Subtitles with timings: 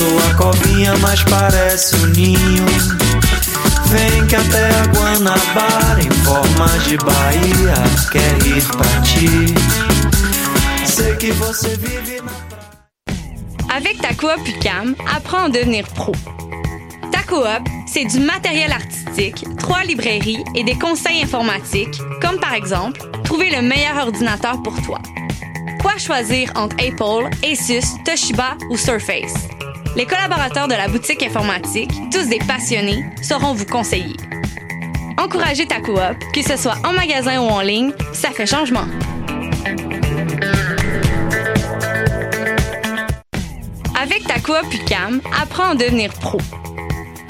[0.00, 0.06] um
[13.70, 16.12] Avec ta coop UCAM, apprends à devenir pro.
[17.10, 17.18] Ta
[17.86, 23.62] c'est du matériel artistique, trois librairies et des conseils informatiques, comme par exemple, trouver le
[23.62, 25.00] meilleur ordinateur pour toi.
[25.80, 29.48] Quoi choisir entre Apple, Asus, Toshiba ou Surface?
[29.98, 34.14] Les collaborateurs de la boutique informatique, tous des passionnés, sauront vous conseiller.
[35.18, 35.98] Encouragez ta coop,
[36.32, 38.86] que ce soit en magasin ou en ligne, ça fait changement.
[44.00, 46.38] Avec ta coop UCAM, apprends à devenir pro.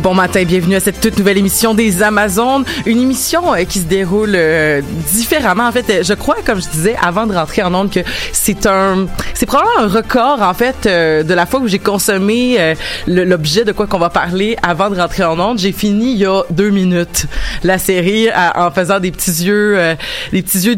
[0.00, 3.84] Bon matin, bienvenue à cette toute nouvelle émission des Amazones, une émission euh, qui se
[3.84, 4.82] déroule euh,
[5.14, 5.66] différemment.
[5.66, 8.00] En fait, euh, je crois, comme je disais avant de rentrer en ondes, que
[8.32, 12.74] c'est un, c'est probablement un record en fait de la fois où j'ai consommé
[13.06, 15.58] l'objet de quoi qu'on va parler avant de rentrer en ondes.
[15.58, 17.24] J'ai fini il y a deux minutes
[17.62, 19.96] la série en faisant des petits yeux,
[20.32, 20.76] des petits yeux,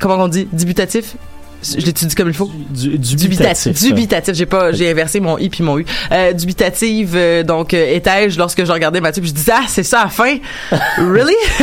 [0.00, 1.16] comment on dit, dubitatifs?
[1.62, 2.50] Je l'étudie comme il faut?
[2.70, 3.80] Du, Dubitatif.
[3.82, 4.34] Dubitatif.
[4.34, 5.86] J'ai pas, j'ai inversé mon i puis mon u.
[6.12, 7.14] Euh, dubitative.
[7.16, 10.04] euh, donc, euh, étais-je lorsque je regardais Mathieu puis je disais ah c'est ça à
[10.04, 10.36] la fin?
[10.98, 11.34] really?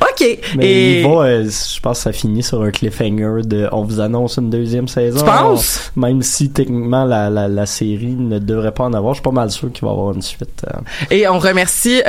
[0.00, 0.38] ok.
[0.56, 3.82] Mais Et il va, euh, je pense que ça finit sur un cliffhanger de on
[3.84, 5.18] vous annonce une deuxième saison.
[5.20, 5.92] Tu penses?
[5.96, 9.30] Même si techniquement la, la, la série ne devrait pas en avoir, je suis pas
[9.32, 10.64] mal sûr qu'il va y avoir une suite.
[10.66, 10.78] euh.
[11.10, 12.00] et on remercie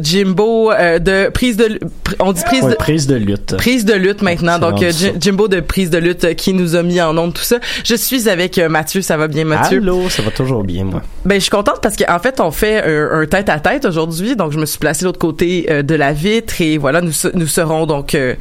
[0.00, 1.80] Jimbo de prise de,
[2.20, 2.76] on dit prise Ouais, de.
[2.76, 3.56] prise de lutte.
[3.56, 4.58] Prise de lutte maintenant.
[4.58, 4.84] Donc,
[5.20, 7.58] Jimbo de prise de lutte qui nous a mis en onde tout ça.
[7.84, 9.02] Je suis avec euh, Mathieu.
[9.02, 9.78] Ça va bien, Mathieu?
[9.78, 11.02] Allô, ça va toujours bien, moi.
[11.24, 14.36] Ben, je suis contente parce qu'en fait, on fait un, tête-à-tête aujourd'hui.
[14.36, 17.12] Donc, je me suis placée de l'autre côté euh, de la vitre et voilà, nous,
[17.34, 18.34] nous serons donc euh,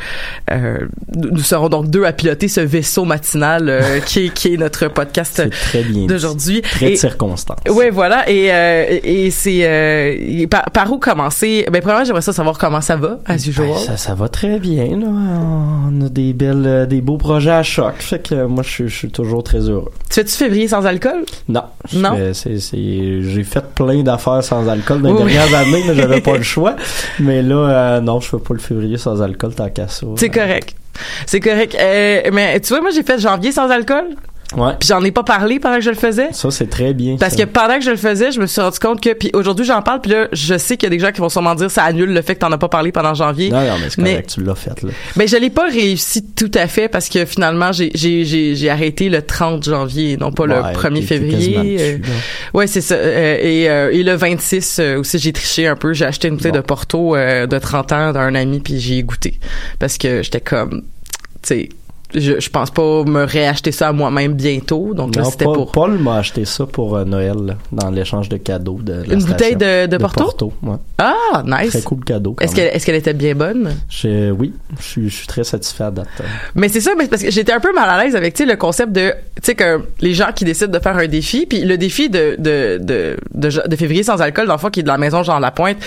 [0.51, 0.77] euh,
[1.15, 4.87] nous serons donc deux à piloter ce vaisseau matinal euh, qui, est, qui est notre
[4.87, 5.41] podcast
[6.07, 6.61] d'aujourd'hui.
[6.61, 7.59] Très de circonstances.
[7.69, 8.29] Ouais, voilà.
[8.29, 8.45] Et,
[9.03, 11.65] et c'est par, par où commencer?
[11.71, 13.67] Ben, premièrement, j'aimerais ça savoir comment ça va, as usual.
[13.67, 15.07] Ben, ça, ça va très bien, là.
[15.07, 17.95] On a des belles, des beaux projets à choc.
[17.99, 19.91] Fait moi, je suis- je suis toujours très heureux.
[20.09, 21.23] Tu fais-tu février sans alcool?
[21.47, 21.63] Non.
[21.93, 22.17] Non?
[22.33, 25.33] J'ai fait plein d'affaires sans alcool dans les Oui.
[25.33, 26.75] dernières années, mais j'avais pas le choix.
[27.19, 30.05] Mais là, euh, non, je fais pas le février sans alcool, tant qu'à ça.
[30.15, 30.75] C'est correct.
[31.25, 31.75] C'est correct.
[31.79, 34.05] Euh, mais tu vois, moi, j'ai fait janvier sans alcool.
[34.57, 34.73] Ouais.
[34.79, 36.29] Puis j'en ai pas parlé pendant que je le faisais.
[36.33, 37.15] Ça, c'est très bien.
[37.19, 37.43] Parce ça.
[37.45, 39.81] que pendant que je le faisais, je me suis rendu compte que puis aujourd'hui j'en
[39.81, 41.83] parle puis là je sais qu'il y a des gens qui vont sûrement dire ça
[41.83, 43.49] annule le fait que t'en as pas parlé pendant janvier.
[43.49, 44.89] Non, non, mais c'est correct, tu l'as fait, là.
[45.15, 48.69] Mais je l'ai pas réussi tout à fait parce que finalement j'ai j'ai j'ai j'ai
[48.69, 51.77] arrêté le 30 janvier non pas le Ouais, 1er t'es- t'es février.
[51.79, 52.11] Euh, dessus,
[52.53, 55.93] ouais, c'est ça Euh, et euh, et le 26 euh, aussi j'ai triché un peu,
[55.93, 56.57] j'ai acheté une bouteille Bon.
[56.57, 59.39] de Porto euh, de 30 ans d'un ami puis j'y ai goûté
[59.79, 60.81] parce que j'étais comme
[61.41, 61.69] tu sais
[62.13, 64.93] je, je pense pas me réacheter ça à moi-même bientôt.
[64.93, 68.29] Donc là, c'était Paul, pour Paul m'a acheté ça pour euh, Noël, là, dans l'échange
[68.29, 70.53] de cadeaux de la Une bouteille de- de Porto?
[70.63, 70.75] ouais.
[70.97, 71.69] ah nice.
[71.71, 72.35] Très cool cadeau.
[72.41, 73.71] Est-ce qu'elle est-ce qu'elle était bien bonne?
[73.89, 76.07] Je- oui, je suis, je suis très satisfait à date.
[76.55, 78.91] Mais c'est ça, mais parce que j'étais un peu mal à l'aise avec le concept
[78.91, 82.09] de tu sais que les gens qui décident de faire un défi, puis le défi
[82.09, 84.97] de de de de, de février sans alcool dans le fond qui est de la
[84.97, 85.77] maison Jean Lapointe.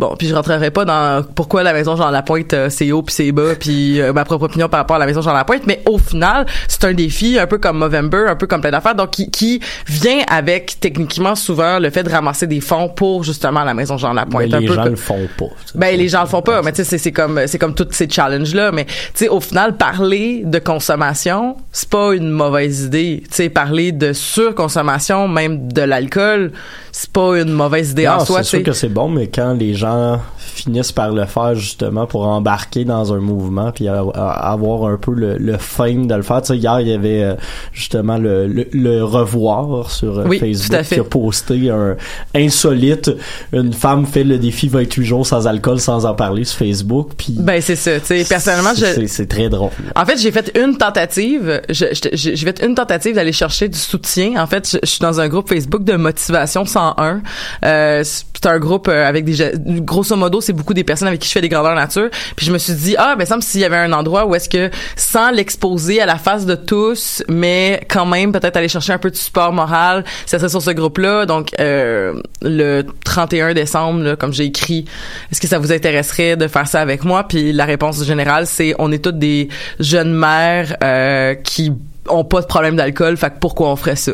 [0.00, 3.14] Bon, puis je rentrerai pas dans pourquoi la maison Jean Lapointe euh, c'est haut puis
[3.14, 5.82] c'est bas puis euh, ma propre opinion par rapport à la maison Jean Lapointe, mais
[5.84, 8.94] au final, c'est un défi un peu comme Movember, un peu comme plein d'affaires.
[8.94, 13.62] Donc qui qui vient avec techniquement souvent le fait de ramasser des fonds pour justement
[13.62, 15.50] la maison Jean Mais Lapointe, un les peu gens le font pas.
[15.74, 18.08] ben les gens le font pas, mais tu sais c'est comme c'est comme tous ces
[18.08, 23.22] challenges là, mais tu sais au final parler de consommation, c'est pas une mauvaise idée.
[23.28, 26.52] Tu sais parler de surconsommation même de l'alcool,
[26.90, 29.74] c'est pas une mauvaise idée en soi, c'est sûr que c'est bon, mais quand les
[29.74, 29.89] gens
[30.38, 35.36] finissent par le faire justement pour embarquer dans un mouvement puis avoir un peu le,
[35.38, 36.42] le fame de le faire.
[36.42, 37.34] Tu sais, hier, il y avait euh,
[37.72, 41.96] justement le, le, le revoir sur euh, Oui, Facebook qui a posté un
[42.34, 43.10] insolite.
[43.52, 47.10] Une femme fait le défi 28 jours sans alcool sans en parler sur Facebook.
[47.16, 49.70] Puis Ben c'est ça, tu sais personnellement je c'est très drôle.
[49.96, 51.62] En fait, j'ai fait une tentative.
[51.68, 54.40] J'ai fait une tentative d'aller chercher du soutien.
[54.42, 57.22] En fait, je, je suis dans un groupe Facebook de motivation 101.
[57.64, 59.34] Euh, c'est un groupe avec des
[59.80, 62.08] grosso modo, c'est beaucoup des personnes avec qui je fais des grandeurs nature.
[62.36, 64.34] Puis je me suis dit ah ben ça me s'il y avait un endroit où
[64.34, 68.92] est-ce que sans l'exposer à la face de tous, mais quand même peut-être aller chercher
[68.92, 71.26] un peu de support moral, ça serait sur ce groupe-là.
[71.26, 74.84] Donc euh, le 31 décembre, là, comme j'ai écrit,
[75.30, 77.24] est-ce que ça vous intéresserait de faire ça avec moi?
[77.26, 81.72] Puis la réponse générale, c'est on est toutes des jeunes mères euh, qui
[82.08, 84.12] ont pas de problème d'alcool, fait que pourquoi on ferait ça?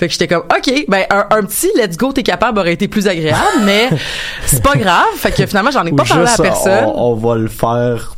[0.00, 2.88] Fait que j'étais comme OK, ben un, un petit let's go t'es capable aurait été
[2.88, 3.90] plus agréable, mais
[4.46, 5.04] c'est pas grave.
[5.16, 6.86] Fait que finalement j'en ai Ou pas parlé à personne.
[6.86, 8.14] On, on va le faire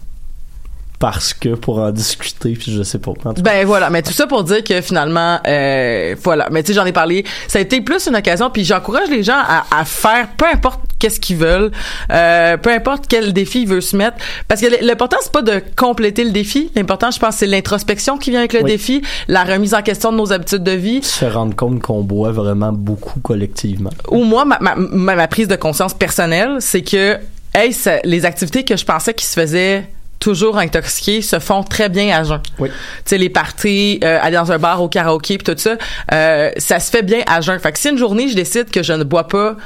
[1.03, 3.11] parce que pour en discuter puis je sais pas.
[3.43, 6.47] Ben voilà, mais tout ça pour dire que finalement, euh, voilà.
[6.53, 7.25] Mais tu sais, j'en ai parlé.
[7.49, 10.79] Ça a été plus une occasion, puis j'encourage les gens à, à faire, peu importe
[11.01, 11.73] qu'est-ce qu'ils veulent,
[12.13, 14.17] euh, peu importe quel défi ils veulent se mettre,
[14.47, 16.71] parce que l'important c'est pas de compléter le défi.
[16.77, 18.71] L'important, je pense, c'est l'introspection qui vient avec le Oui.
[18.71, 21.03] défi, la remise en question de nos habitudes de vie.
[21.03, 23.91] se rendre compte qu'on boit vraiment beaucoup collectivement.
[24.13, 27.19] Ou moi, ma, ma, ma, ma prise de conscience personnelle, c'est que,
[27.57, 29.85] hey, ça- les activités que je pensais qui se faisaient
[30.23, 32.41] toujours intoxiqués se font très bien à jeun.
[32.61, 32.69] Oui.
[32.69, 32.75] Tu
[33.07, 35.77] sais, les parties, euh, aller dans un bar au karaoké puis tout ça,
[36.13, 37.59] euh, ça se fait bien à jeun.
[37.59, 39.57] Fait que si une journée, je décide que je ne bois pas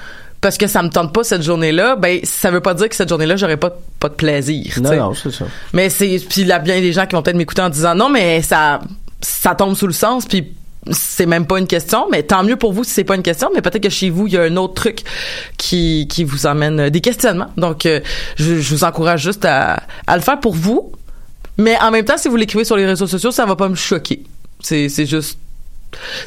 [0.41, 3.09] parce que ça me tente pas cette journée-là, ben ça veut pas dire que cette
[3.09, 4.79] journée-là j'aurais pas pas de plaisir.
[4.81, 5.45] Non, c'est ça.
[5.75, 7.95] Mais c'est puis il y a bien des gens qui vont peut-être m'écouter en disant
[7.95, 8.81] non mais ça
[9.21, 10.55] ça tombe sous le sens puis
[10.91, 13.51] c'est même pas une question, mais tant mieux pour vous si c'est pas une question,
[13.55, 15.01] mais peut-être que chez vous il y a un autre truc
[15.57, 17.51] qui qui vous amène euh, des questionnements.
[17.57, 18.01] Donc euh,
[18.37, 20.93] je, je vous encourage juste à à le faire pour vous,
[21.59, 23.75] mais en même temps si vous l'écrivez sur les réseaux sociaux, ça va pas me
[23.75, 24.23] choquer.
[24.61, 25.39] C'est c'est juste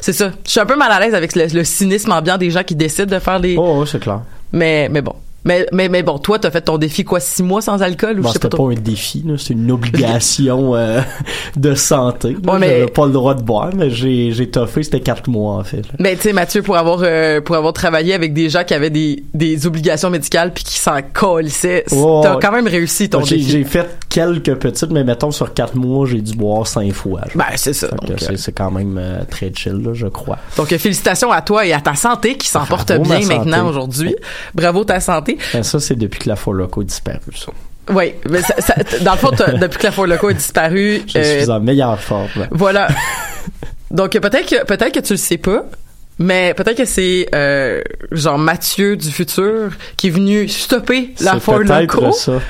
[0.00, 0.32] c'est ça.
[0.44, 2.74] Je suis un peu mal à l'aise avec le, le cynisme ambiant des gens qui
[2.74, 4.20] décident de faire des Oh, ouais, c'est clair.
[4.52, 5.14] mais mais bon.
[5.44, 8.22] Mais, mais, mais bon, toi, t'as fait ton défi quoi, six mois sans alcool ou
[8.22, 11.00] Bon, je sais pas c'était pas un défi, c'est une obligation euh,
[11.56, 12.36] de santé.
[12.46, 15.54] Ouais, mais- J'avais pas le droit de boire, mais j'ai j'ai toffé, c'était quatre mois
[15.56, 15.78] en fait.
[15.78, 15.92] là.
[15.98, 18.90] Mais tu sais Mathieu pour avoir euh, pour avoir travaillé avec des gens qui avaient
[18.90, 23.42] des, des obligations médicales puis qui s'en colissaient, Ouais, t'as quand même réussi ton défi.
[23.42, 27.20] j'ai fait quelques petites, mais mettons sur quatre mois, j'ai dû boire cinq fois.
[27.20, 27.26] là.
[27.34, 27.88] Ben c'est ça.
[28.18, 30.38] C'est- euh, c'est quand même euh, très chill, là, je crois.
[30.56, 33.34] donc, félicitations à toi et à ta santé qui s'en porte bien santé.
[33.36, 34.14] maintenant aujourd'hui.
[34.54, 35.29] Bravo ta santé.
[35.52, 37.52] Ben, ça, c'est depuis que la Four Loco a disparu, ça.
[37.92, 41.18] Oui, mais ça, ça- dans le fond depuis que la Four Loco a disparu, Je
[41.18, 42.28] euh, suis en meilleure forme.
[42.50, 42.88] voilà.
[43.90, 45.64] Donc euh, peut-être que peut-être que tu le sais pas.
[46.18, 47.80] Mais peut-être que c'est euh,
[48.12, 52.40] genre Mathieu du futur qui est venu stopper la Four Loco ça.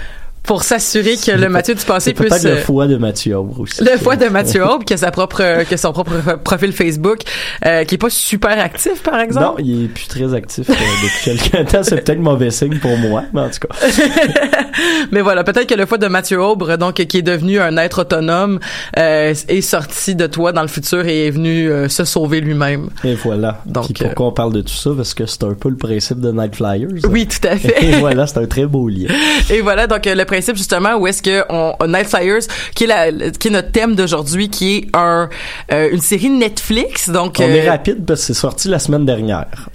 [0.42, 3.36] Pour s'assurer que le peut- Mathieu du passé C'est puisse le euh, foie de Mathieu
[3.36, 3.84] Aubre aussi.
[3.84, 7.18] Le foie de Mathieu Aube, qui a sa propre, qui a son propre profil Facebook,
[7.66, 9.62] euh, qui est pas super actif, par Non, exemple.
[9.64, 11.82] il est plus très actif euh, depuis quelques temps.
[11.82, 13.74] C'est peut-être mauvais signe pour moi, mais en tout cas.
[15.12, 18.00] Mais voilà, peut-être que le foie de Mathieu Aubre, donc, qui est devenu un être
[18.02, 18.60] autonome,
[18.98, 22.88] euh, est sorti de toi dans le futur et est venu se sauver lui-même.
[23.04, 23.60] Et voilà.
[23.66, 24.90] Donc, Puis pourquoi on parle de tout ça?
[24.96, 26.88] Parce que c'est un peu le principe de Night Flyers.
[27.08, 27.98] Oui, tout à Et fait.
[27.98, 29.08] voilà, c'est un très beau lien.
[29.50, 32.42] Et voilà, donc le principe justement où est-ce que on, Night Flyers,
[32.74, 35.28] qui est la, qui est notre thème d'aujourd'hui, qui est un
[35.72, 39.04] euh, une série Netflix, donc On euh, est rapide parce que c'est sorti la semaine
[39.04, 39.68] dernière.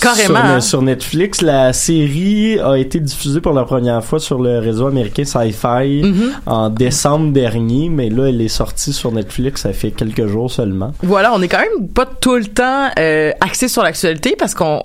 [0.00, 0.34] Carrément.
[0.36, 0.54] Sur, hein.
[0.56, 4.86] le- sur Netflix, la série a été diffusée pour la première fois sur le réseau
[4.86, 6.30] américain Sci-Fi Mhm.
[6.46, 10.92] en décembre dernier, mais là, elle est sortie sur Netflix, ça fait quelques jours seulement.
[11.02, 14.80] Voilà, on est quand même pas tout le temps euh, axé sur l'actualité parce qu'on,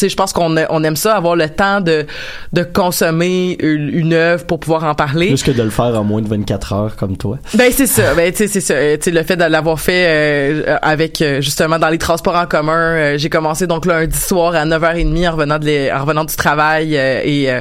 [0.00, 2.06] je pense qu'on on aime ça avoir le temps de
[2.52, 5.28] de consommer une, une œuvre pour pouvoir en parler.
[5.28, 7.38] Plus que de le faire en moins de 24 heures comme toi.
[7.54, 9.80] Ben c'est ça, ben tu sais c'est ça, Euh, tu sais le fait de l'avoir
[9.80, 14.16] fait euh, avec euh, justement dans les transports en commun, euh, j'ai commencé donc lundi
[14.28, 17.60] soir à 9h30 en revenant de les- en revenant du travail euh, et euh,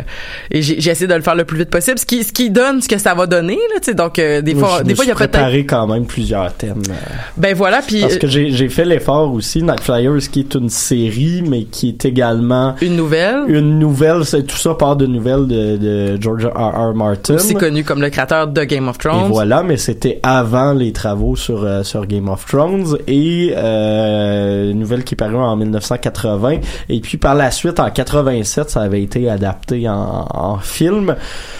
[0.51, 2.81] et j'ai essayé de le faire le plus vite possible, ce qui ce qui donne
[2.81, 4.95] ce que ça va donner là, tu sais donc euh, des fois je des me
[4.95, 6.81] fois il y a peut-être préparé quand même plusieurs thèmes.
[6.89, 6.93] euh,
[7.37, 11.43] ben voilà puis Parce que j'ai fait l'effort aussi, Night Flyers, qui est une série,
[11.47, 15.77] mais qui est également une nouvelle une nouvelle, c'est tout ça part de nouvelles de,
[15.77, 16.89] de George R.
[16.89, 16.93] R.
[16.95, 17.35] Martin.
[17.35, 19.29] aussi connu comme le créateur de Game of Et Thrones.
[19.31, 25.13] voilà, mais c'était avant les travaux sur sur Game of Thrones et une nouvelle qui
[25.13, 26.56] est parue en 1980
[26.89, 31.15] et puis par la suite en 87 ça avait été adapté en, en film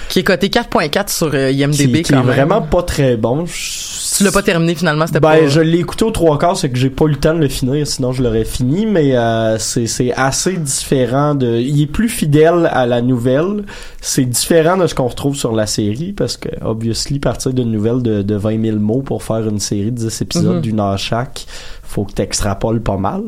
[0.09, 3.45] qui est coté 4.4 sur euh, qui, IMDb qui est vraiment pas très bon.
[3.45, 5.47] Je- Tu l'as pas terminé finalement, c'était ben, pas.
[5.47, 7.49] je l'ai écouté aux trois quarts, c'est que j'ai pas eu le temps de le
[7.49, 11.57] finir, sinon je l'aurais fini, mais euh, c'est c'est assez différent de.
[11.57, 13.63] Il est plus fidèle à la nouvelle.
[14.01, 18.01] C'est différent de ce qu'on retrouve sur la série parce que obviously partir d'une nouvelle
[18.01, 20.61] de, de 20 000 mots pour faire une série de 10 épisodes Mhm.
[20.61, 21.45] d'une heure chaque,
[21.87, 23.21] faut que t'extrapoles pas mal.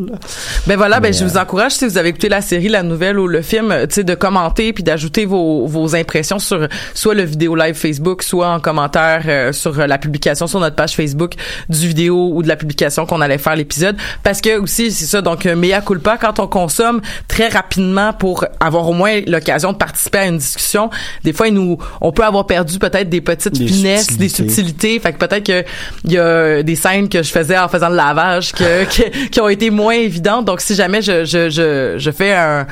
[0.68, 3.18] Ben voilà, ben je vous euh, encourage si vous avez écouté la série, la nouvelle
[3.18, 7.24] ou le film, tu sais de commenter puis d'ajouter vos, vos impressions sur soit le
[7.24, 11.34] vidéo live Facebook, soit en commentaire euh, sur la publication sur notre page Facebook
[11.70, 15.22] du vidéo ou de la publication qu'on allait faire l'épisode parce que aussi c'est ça
[15.22, 19.78] donc euh, mea culpa quand on consomme très rapidement pour avoir au moins l'occasion de
[19.78, 20.90] participer à une discussion,
[21.24, 24.54] des fois nous on peut avoir perdu peut-être des petites Des finesses, des subtilités.
[24.54, 25.64] subtilités, fait que peut-être que
[26.06, 29.70] il y a des scènes que je faisais en faisant le lavage qui ont été
[29.70, 30.46] moins évidentes.
[30.46, 32.68] Donc si jamais je je je, je fais un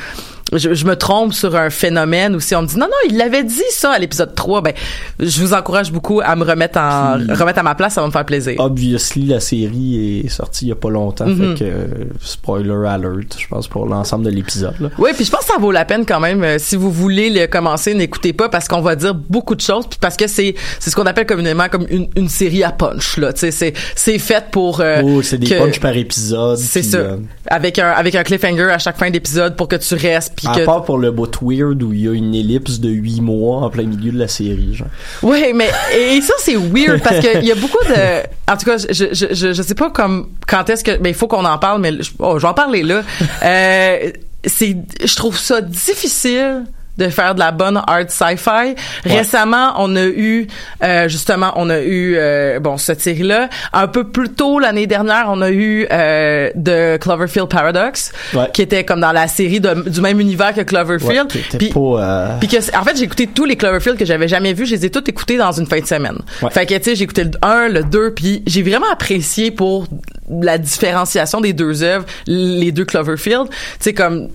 [0.55, 3.17] je, je me trompe sur un phénomène ou si on me dit non non il
[3.17, 4.73] l'avait dit ça à l'épisode 3 ben
[5.19, 8.07] je vous encourage beaucoup à me remettre en Puis- remettre à ma place ça va
[8.07, 8.55] me faire plaisir.
[8.59, 11.57] Obviously, la série est sortie il y a pas longtemps, Mhm.
[11.57, 11.85] fait que euh,
[12.21, 14.91] spoiler alert, je pense pour l'ensemble de l'épisode.
[14.97, 16.43] Oui, puis je pense que ça vaut la peine quand même.
[16.43, 19.85] euh, si vous voulez le commencer, n'écoutez pas parce qu'on va dire beaucoup de choses,
[19.87, 23.17] puis parce que c'est c'est ce qu'on appelle communément comme une, une série à punch
[23.17, 23.33] là.
[23.33, 24.79] Tu sais, c'est c'est fait pour.
[24.81, 26.57] euh, oh, c'est des punchs par épisode.
[26.57, 26.97] C'est ça.
[26.97, 30.47] euh, Avec un avec un cliffhanger à chaque fin d'épisode pour que tu restes puis
[30.47, 33.21] À que part pour le bout weird où il y a une ellipse de 8
[33.21, 34.87] mois en plein milieu de la série, genre.
[35.23, 38.65] Ouais, mais et ça c'est weird parce que il y a beaucoup de en tout
[38.65, 41.43] cas, je je je, je sais pas comme quand est-ce que mais il faut qu'on
[41.43, 43.01] en parle mais je, oh, je vais en parler là.
[43.43, 44.11] Euh,
[44.45, 46.65] c'est je trouve ça difficile
[46.97, 48.75] de faire de la bonne art sci-fi.
[49.05, 50.47] Récemment, on a eu
[50.83, 53.49] euh, justement, on a eu euh, bon cette série là.
[53.73, 58.49] Un peu plus tôt l'année dernière, on a eu euh, The Cloverfield Paradox, Ouais.
[58.53, 61.27] qui était comme dans la série de- du même univers que Ouais, Cloverfield.
[61.35, 64.27] était Puis- pas, euh, puis que, en fait, j'ai écouté tous les Cloverfield que j'avais
[64.27, 64.65] jamais vus.
[64.65, 66.17] Je les ai tous écoutés dans une fin de semaine.
[66.41, 66.49] Ouais.
[66.51, 69.87] Fait que, tu sais, j'ai écouté le 1, le 2, puis j'ai vraiment apprécié pour
[70.29, 73.47] la différenciation des deux œuvres, les deux Cloverfield.
[73.49, 74.29] Tu sais, comme,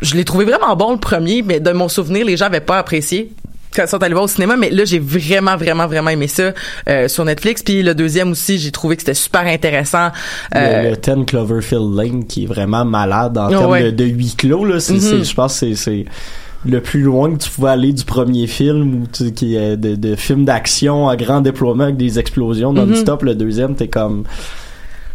[0.00, 2.78] je l'ai trouvé vraiment bon le premier, mais de mon souvenir, les gens avaient pas
[2.78, 3.32] apprécié
[3.76, 6.52] quand ils sont allés voir au cinéma, mais là, j'ai vraiment, vraiment, vraiment aimé ça
[6.88, 7.62] euh, sur Netflix.
[7.62, 10.08] Puis le deuxième aussi, j'ai trouvé que c'était super intéressant.
[10.56, 13.84] Euh, le, le 10 Cloverfield Lane qui est vraiment malade en termes ouais.
[13.84, 15.00] de, de huis clos là c'est Mhm.
[15.00, 16.04] c'est- je pense que c'est c'est
[16.66, 19.94] le plus loin que tu pouvais aller du premier film ou tu- qui est de,
[19.94, 22.84] de film d'action à grand déploiement avec des explosions Mhm.
[22.86, 24.24] non-stop le deuxième t'es comme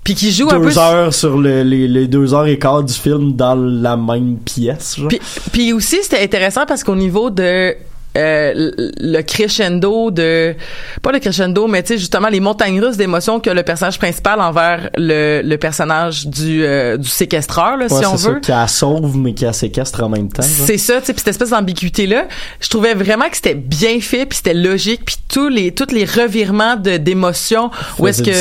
[0.03, 2.83] puis qui joue un peu deux heures sur le- les, les deux heures et quart
[2.83, 5.07] du film dans la même pièce genre.
[5.07, 5.19] Puis,
[5.51, 7.73] puis aussi, c'était intéressant parce qu'au niveau de
[8.17, 10.55] euh, le crescendo de
[11.01, 14.39] pas le crescendo mais tu sais justement les montagnes russes d'émotions que le personnage principal
[14.39, 18.39] envers le, le personnage du euh, du séquestreur là, Ouais, si on ça, veut.
[18.39, 21.27] qui la sauve mais qui la séquestre en même temps c'est ça, tu sais, cette
[21.27, 22.27] espèce d'ambiguïté là,
[22.61, 26.05] je trouvais vraiment que c'était bien fait, puis c'était logique, puis tous les tous les
[26.05, 28.31] revirements de d'émotions où est-ce que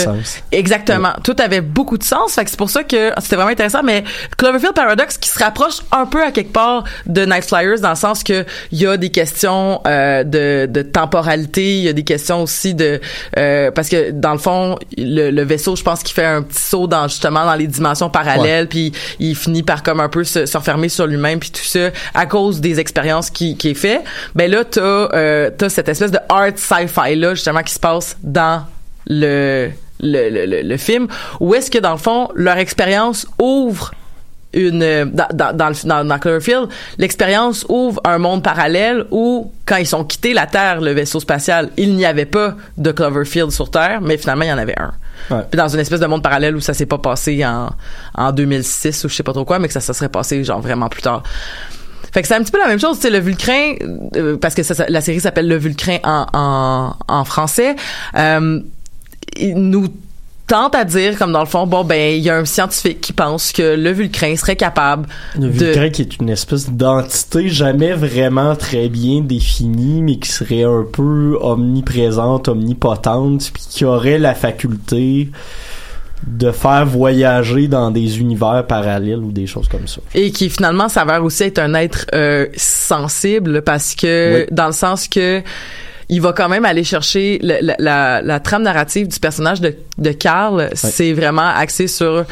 [0.53, 3.83] exactement, tout avait beaucoup de sens, fait que c'est pour ça que c'était vraiment intéressant
[3.83, 4.05] mais
[4.37, 7.97] Cloverfield Paradox qui se rapproche un peu à quelque part de Night Flyers dans le
[7.97, 12.05] sens que il y a des questions euh, de de temporalité, il y a des
[12.05, 13.01] questions aussi de
[13.39, 16.63] euh, parce que dans le fond le, le vaisseau, je pense qu'il fait un petit
[16.63, 20.47] saut dans justement dans les dimensions parallèles puis il finit par comme un peu se,
[20.47, 24.01] se refermer sur lui-même puis tout ça à cause des expériences qui qui est fait.
[24.35, 28.17] Ben là t'as euh, t'as cette espèce de art sci-fi là justement qui se passe
[28.23, 28.65] dans
[29.07, 31.07] le le, le, le, le film
[31.41, 33.93] où est-ce que dans le fond leur expérience ouvre
[34.55, 36.69] une euh, dans, dans, dans, le- dans, dans Cloverfield,
[36.99, 41.71] l'expérience ouvre un monde parallèle où quand ils sont quittés la Terre, le vaisseau spatial,
[41.77, 44.93] il n'y avait pas de Cloverfield sur Terre, mais finalement il y en avait un.
[45.31, 45.43] Ouais.
[45.51, 47.71] puis dans une espèce de monde parallèle où ça s'est pas passé en
[48.15, 50.61] en 2006 ou je sais pas trop quoi mais que ça se serait passé genre
[50.61, 51.23] vraiment plus tard
[52.13, 53.75] fait que c'est un petit peu la même chose, tu sais, le Vulcrin,
[54.17, 57.75] euh, parce que ça- ça- la série s'appelle Le Vulcrin en, en, en français,
[58.17, 58.61] euh,
[59.37, 59.89] il nous
[60.53, 63.15] tente à dire, comme dans le fond, bon, ben, il y a un scientifique qui
[63.15, 65.65] pense que le Vulcrin serait capable Le de...
[65.65, 70.85] Vulcain qui est une espèce d'entité jamais vraiment très bien définie, mais qui serait un
[70.93, 75.31] peu omniprésente, omnipotente, puis qui aurait la faculté
[76.27, 80.03] de faire voyager dans des univers parallèles ou des choses comme ça.
[80.15, 84.47] et qui finalement s'avère aussi être un être euh, sensible parce que Oui.
[84.53, 85.43] dans le sens que
[86.15, 89.71] il va quand même aller chercher le- la, la, la trame narrative du personnage de,
[89.99, 92.25] de Carl c'est vraiment axé sur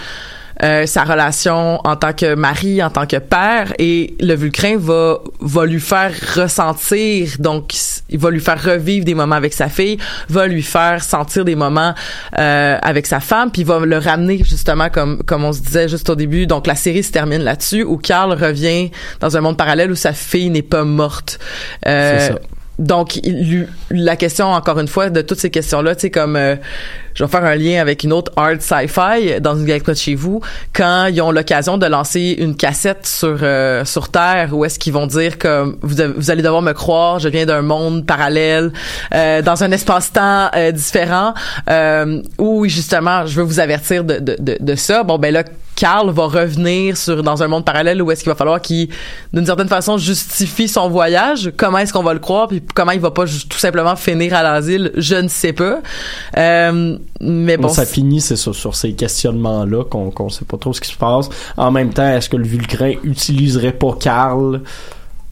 [0.62, 5.18] euh, sa relation en tant que mari, en tant que père, et le Vulcrin va
[5.40, 7.72] va lui faire ressentir, donc
[8.10, 9.96] il va lui faire revivre des moments avec sa fille,
[10.28, 11.94] va lui faire sentir des moments
[12.38, 15.88] euh, avec sa femme, puis il va le ramener justement comme comme on se disait
[15.88, 16.46] juste au début.
[16.46, 20.12] Donc la série se termine là-dessus où Carl revient dans un monde parallèle où sa
[20.12, 21.38] fille n'est pas morte.
[21.86, 22.38] Euh, C'est ça.
[22.80, 23.20] Donc,
[23.90, 26.56] la question, encore une fois, de toutes ces questions-là, tu sais, comme, euh,
[27.14, 30.14] je vais faire un lien avec une autre hard sci-fi dans une galette de chez
[30.14, 30.40] vous,
[30.72, 34.94] quand ils ont l'occasion de lancer une cassette sur euh, sur Terre, où est-ce qu'ils
[34.94, 38.72] vont dire comme vous allez devoir me croire, je viens d'un monde parallèle,
[39.12, 41.34] euh, dans un espace-temps euh, différent,
[41.68, 45.02] euh, où justement, je veux vous avertir de, de, de, de ça.
[45.02, 45.44] Bon, ben là,
[45.80, 48.90] Carl va revenir sur dans un monde parallèle où est-ce qu'il va falloir qu'il
[49.32, 51.50] d'une certaine façon justifie son voyage.
[51.56, 54.42] Comment est-ce qu'on va le croire puis comment il va pas tout simplement finir à
[54.42, 55.80] l'asile je ne sais pas.
[56.36, 60.74] Euh, mais bon ça finit, c'est sur, sur ces questionnements-là qu'on qu'on sait pas trop
[60.74, 61.30] ce qui se passe.
[61.56, 64.60] En même temps, est-ce que le Vulcrin utiliserait pas Carl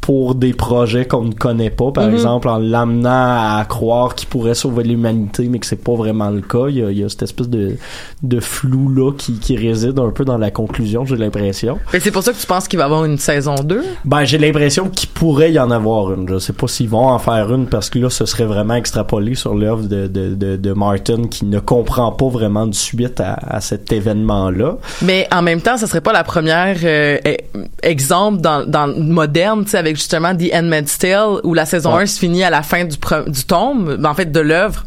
[0.08, 2.14] pour des projets qu'on ne connaît pas, par Mhm.
[2.14, 3.10] exemple en l'amenant
[3.58, 6.68] à croire qu'il pourrait sauver l'humanité, mais que c'est pas vraiment le cas.
[6.70, 7.76] Il y a, il y a cette espèce de,
[8.22, 11.78] de flou-là qui, qui réside un peu dans la conclusion, j'ai l'impression.
[11.92, 14.24] Que c'est pour ça que tu penses qu'il va y avoir une saison 2 Ben,
[14.24, 16.26] j'ai l'impression qu'il pourrait y en avoir une.
[16.26, 19.34] Je sais pas s'ils vont en faire une parce que là, ce serait vraiment extrapolé
[19.34, 23.34] sur l'œuvre de, de, de, de Martin qui ne comprend pas vraiment de suite à,
[23.34, 24.78] à cet événement-là.
[25.02, 27.36] mais en même temps ça serait pas la première euh, e-
[27.82, 32.02] exemple dans dans moderne tu sais avec justement The Handmaid's Tale où la saison Ouais.
[32.04, 34.84] 1 se finit à la fin du du tome en fait de l'œuvre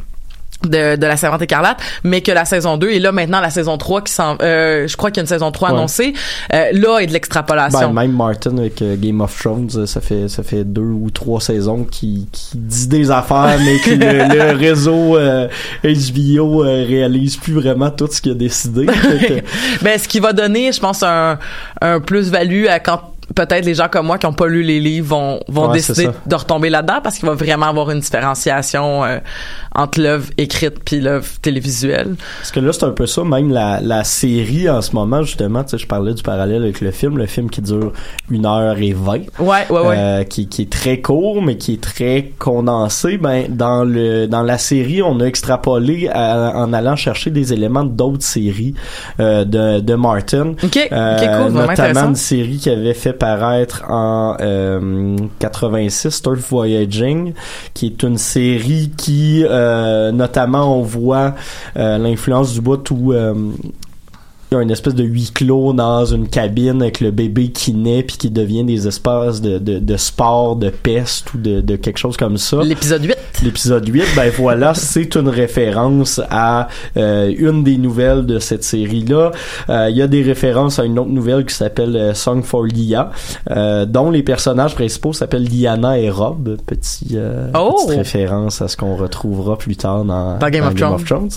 [0.64, 3.80] de, de la Servante écarlate, mais que la saison 2 et là maintenant la saison
[3.80, 5.76] 3 qui s'en euh, je crois qu'il y a une saison 3 Ouais.
[5.76, 6.14] annoncée
[6.54, 7.92] euh, là est de l'extrapolation.
[7.92, 11.42] Ben, même Martin avec euh, Game of Thrones, ça fait ça fait deux ou trois
[11.42, 15.18] saisons qui, qui dit des affaires, mais que le, le réseau
[15.84, 18.86] HBO réalise plus vraiment tout ce qu'il a décidé.
[19.22, 21.40] Que- ben ce qui va donner je pense un
[21.82, 23.02] un plus-value à quand
[23.36, 26.10] peut-être les gens comme moi qui ont pas lu les livres vont vont Ouais, décider
[26.26, 29.20] de retomber là-dedans parce qu'il va vraiment avoir une différenciation euh,
[29.76, 32.16] entre l'œuvre écrite puis l'œuvre télévisuelle.
[32.40, 35.64] Parce que là, c'est un peu ça, même la, la série en ce moment, justement,
[35.64, 37.94] tu sais, je parlais du parallèle avec le film, le film qui dure
[38.30, 39.22] une heure et vingt.
[39.40, 39.96] Ouais, ouais, ouais.
[39.98, 44.44] euh, qui, qui est très court mais qui est très condensé ben dans le dans
[44.44, 48.74] la série on a extrapolé à- en allant chercher des éléments d'autres séries
[49.20, 53.14] euh, de, de Martin OK, OK, Euh, cool, vraiment notamment une série qui avait fait
[53.22, 57.34] paraître en euh, 86 Start Voyaging
[57.76, 61.36] qui est une série qui euh, notamment on voit
[61.78, 63.36] euh, l'influence du bout où euh,
[64.54, 67.72] il y a une espèce de huis clos dans une cabine avec le bébé qui
[67.72, 71.78] naît puis qui devient des espaces de, de, de sport, de peste ou de, de
[71.78, 72.58] quelque chose comme ça.
[72.62, 73.16] L'épisode 8.
[73.44, 79.32] L'épisode 8, ben voilà, c'est une référence à euh, une des nouvelles de cette série-là.
[79.70, 82.64] Euh, Il y a des références à une autre nouvelle qui s'appelle euh, Song for
[82.66, 83.10] Lia,
[83.52, 86.58] euh, dont les personnages principaux s'appellent Liana et Rob.
[86.66, 87.86] Petit, euh, Oh!
[87.86, 91.30] Petite référence à ce qu'on retrouvera plus tard dans, Dans Game of Thrones.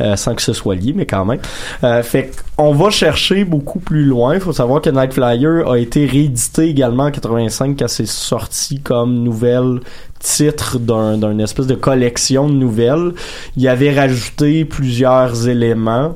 [0.00, 1.40] Euh, sans que ce soit lié, mais quand même.
[1.82, 2.30] Euh, fait
[2.60, 4.34] on va chercher beaucoup plus loin.
[4.34, 8.80] Il faut savoir que Night Flyer a été réédité également en 85 quand c'est sorti
[8.80, 9.80] comme nouvelle
[10.18, 13.14] titre d'un espèce de collection de nouvelles.
[13.56, 16.14] Il avait rajouté plusieurs éléments,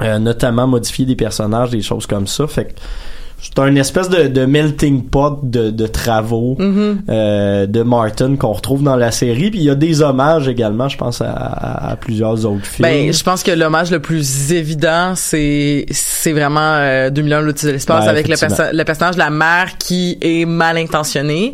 [0.00, 2.48] euh, notamment modifier des personnages, des choses comme ça.
[2.48, 2.72] Fait que
[3.42, 6.96] c'est un espèce de, de melting pot de, de travaux Mm-hmm.
[7.08, 9.50] euh, de Martin qu'on retrouve dans la série.
[9.50, 12.88] Puis il y a des hommages également, je pense, à, à- à plusieurs autres films.
[12.88, 17.70] Ben, je pense que l'hommage le plus évident, c'est c'est vraiment euh, 2001 l'outil de
[17.72, 21.52] l'espace avec le, perso- le personnage de la mère qui est mal intentionné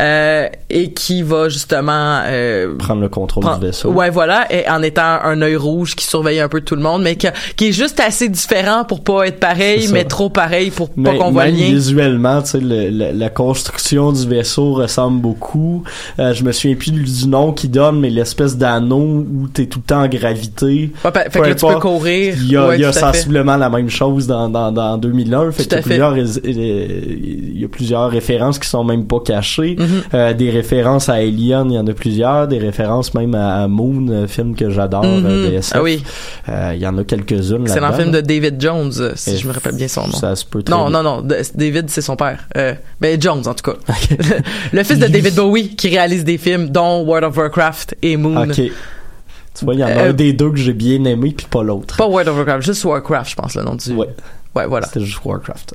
[0.00, 3.90] euh, et qui va justement euh, prendre le contrôle prend- du vaisseau.
[3.90, 7.02] Ouais, voilà, et en étant un œil rouge qui surveille un peu tout le monde,
[7.02, 10.88] mais que- qui est juste assez différent pour pas être pareil, mais trop pareil pour
[10.90, 11.68] pas Mais- qu'on voit le même lien.
[11.74, 15.82] visuellement, tu sais, le- le- la construction du vaisseau ressemble beaucoup.
[16.18, 19.78] Euh, je me souviens plus du, nom qu'il donne, mais l'espèce d'anneau où t'es tout
[19.80, 20.90] le temps en gravité.
[21.04, 22.34] Ouais, pa- fait que là, tu peux courir.
[22.38, 23.00] Il y a, Ouais, y a fait.
[23.00, 25.50] sensiblement la même chose dans, dans, dans 2001.
[25.52, 29.76] Fait qu'il y a plusieurs, il y a plusieurs références qui sont même pas cachées.
[29.78, 29.86] Mhm.
[30.14, 32.48] Euh, des références à Alien, il y en a plusieurs.
[32.48, 35.72] Des références même à, Moon, film que j'adore, euh, de SF.
[35.76, 36.02] Ah oui,
[36.48, 39.36] Euh, il y en a quelques-unes c'est dans le film de David Jones, si Et
[39.36, 40.12] je me rappelle bien son nom.
[40.12, 41.02] Ça se peut très Non, bien.
[41.02, 42.46] non, non, David, c'est son père.
[42.56, 43.78] Euh, ben, Jones, en tout cas.
[44.72, 48.48] le fils de David Bowie, qui réalise des films, dont World of Warcraft et Moon.
[48.48, 48.54] Ok.
[48.56, 51.46] Tu vois, il y en a Euh, un des deux que j'ai bien aimé, puis
[51.48, 51.96] pas l'autre.
[51.96, 53.92] Pas World of Warcraft, juste Warcraft, je pense, le nom du...
[53.92, 54.08] Ouais.
[54.56, 54.86] Ouais, voilà.
[54.86, 55.74] C'était juste Warcraft.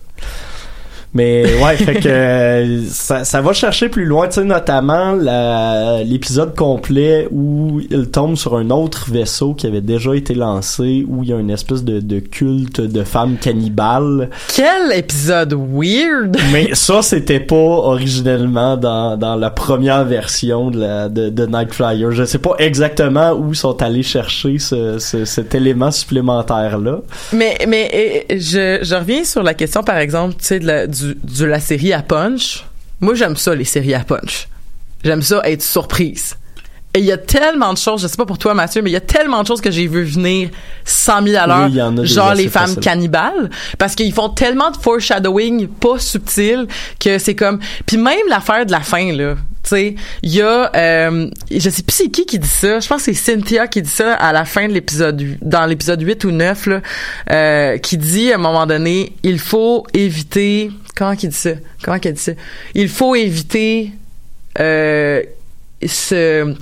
[1.14, 5.14] Mais ouais, fait que euh, ça, ça va chercher plus loin, tu sais, notamment
[6.04, 11.24] l'épisode complet où il tombe sur un autre vaisseau qui avait déjà été lancé, où
[11.24, 14.30] il y a une espèce de, de culte de femmes cannibales.
[14.56, 16.38] Quel épisode weird!
[16.54, 21.74] Mais ça, c'était pas originellement dans, dans la première version de, la, de, de Night
[21.74, 22.12] Flyer.
[22.12, 27.00] Je sais pas exactement où ils sont allés chercher ce, ce- cet élément supplémentaire-là.
[27.34, 30.99] Mais mais je, je reviens sur la question par exemple, tu sais de la du,
[31.04, 32.66] de la série à punch.
[33.00, 34.48] Moi j'aime ça les séries à punch.
[35.04, 36.36] J'aime ça être surprise.
[36.96, 38.94] Et il y a tellement de choses, je sais pas pour toi Mathieu, mais il
[38.94, 40.50] y a tellement de choses que j'ai vu venir
[40.86, 43.94] 100 000 à l'heure, Oui, il y en a des genre les femmes cannibales, parce
[43.94, 46.66] qu'ils font tellement de foreshadowing pas subtil
[47.00, 50.72] que c'est comme, puis même l'affaire de la fin là, tu sais, il y a,
[50.76, 53.84] euh, je sais plus c'est qui qui dit ça, je pense que c'est Cynthia qui
[53.84, 56.82] dit ça à la fin de l'épisode, dans l'épisode 8 ou 9 là,
[57.30, 61.52] euh, qui dit à un moment donné, il faut éviter, comment qu'il dit ça,
[61.84, 62.32] comment qu'elle dit ça,
[62.74, 63.92] il faut éviter
[64.60, 65.22] euh,
[65.88, 66.54] ce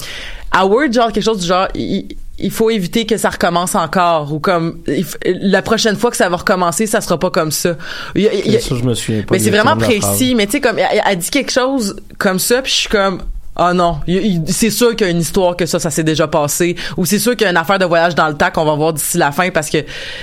[0.52, 4.40] Howard genre quelque chose du genre il, il faut éviter que ça recommence encore ou
[4.40, 5.06] comme il
[5.42, 7.76] la prochaine fois que ça va recommencer ça sera pas comme ça
[8.16, 9.34] Il il ça, je me souviens pas.
[9.34, 12.62] mais c'est vraiment précis mais tu sais comme elle, elle dit quelque chose comme ça
[12.62, 13.22] puis je suis comme
[13.60, 16.04] ah non, il- il- c'est sûr qu'il y a une histoire que ça, ça s'est
[16.04, 18.52] déjà passé, ou c'est sûr qu'il y a une affaire de voyage dans le temps
[18.52, 19.80] qu'on va voir d'ici la fin, parce que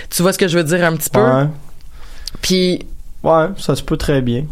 [0.09, 1.19] tu vois ce que je veux dire un petit peu?
[1.19, 1.49] phrase.
[2.41, 2.87] Puis
[3.25, 3.47] Ouais.
[3.57, 4.45] ça se peut très bien.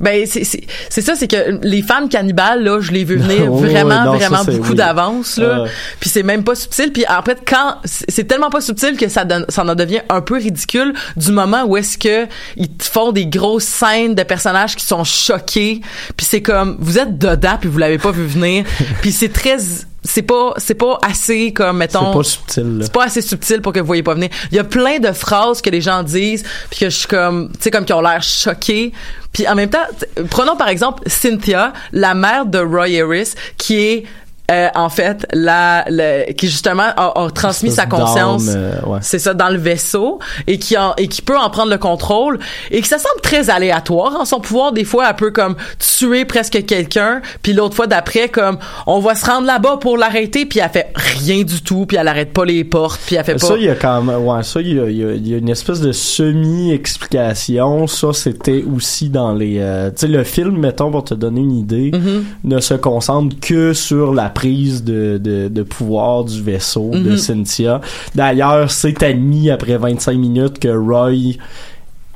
[0.00, 3.52] ben c'est c'est c'est ça c'est que les femmes cannibales là je les veux venir
[3.52, 4.74] vraiment non, vraiment beaucoup oui.
[4.76, 5.68] d'avance là Ouais.
[6.00, 9.24] puis c'est même pas subtil puis en fait quand c'est tellement pas subtil que ça
[9.24, 13.26] donne ça en devient un peu ridicule du moment où est-ce que ils font des
[13.26, 15.80] grosses scènes de personnages qui sont choqués
[16.16, 18.64] puis c'est comme vous êtes dedans puis vous l'avez pas vu venir
[19.02, 19.58] puis c'est très
[20.04, 22.78] c'est pas c'est pas assez comme C'est mettons pas subtil.
[22.78, 22.84] là.
[22.84, 24.28] c'est pas assez subtil pour que vous voyez pas venir.
[24.50, 27.50] Il y a plein de phrases que les gens disent puis que je suis comme
[27.52, 28.92] tu sais comme qui ont l'air choqués.
[29.32, 29.86] Puis en même temps,
[30.30, 34.04] prenons par exemple Cynthia, la mère de Roy Harris qui est
[34.50, 38.98] euh, en fait la, le- qui justement a, a transmis sa conscience euh, ouais.
[39.00, 42.38] c'est ça dans le vaisseau et qui en, et qui peut en prendre le contrôle
[42.70, 46.24] et que ça semble très aléatoire en son pouvoir des fois elle peut comme tuer
[46.26, 50.58] presque quelqu'un puis l'autre fois d'après comme on va se rendre là-bas pour l'arrêter puis
[50.60, 53.46] elle fait rien du tout puis elle arrête pas les portes puis elle fait pas
[53.46, 55.34] Ça, il y a quand même, ouais, ça, il y a, il y a- y
[55.34, 57.86] a une espèce de semi-explication.
[57.86, 61.56] Ça, c'était aussi dans les, euh, tu sais, le film, mettons, pour te donner une
[61.56, 62.22] idée, Mm-hmm.
[62.44, 67.16] ne se concentre que sur la prise de, de, de pouvoir du vaisseau de Mhm.
[67.16, 67.80] Cynthia.
[68.14, 71.36] D'ailleurs, c'est admis après 25 minutes que Roy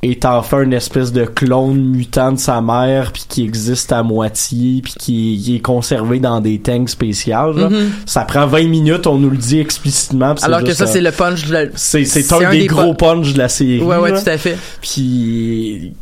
[0.00, 4.80] est enfin une espèce de clone mutant de sa mère puis qui existe à moitié
[4.80, 7.54] puis qui, qui est conservé dans des tanks spéciales.
[7.56, 7.90] Mhm.
[8.06, 11.46] ça prend 20 minutes on nous le dit explicitement alors que ça c'est le punch
[11.46, 11.64] de la...
[11.74, 14.22] c'est un, un des, des gros po- punchs de la série ouais ouais là.
[14.22, 15.94] tout à fait puis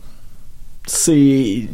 [0.86, 1.66] c'est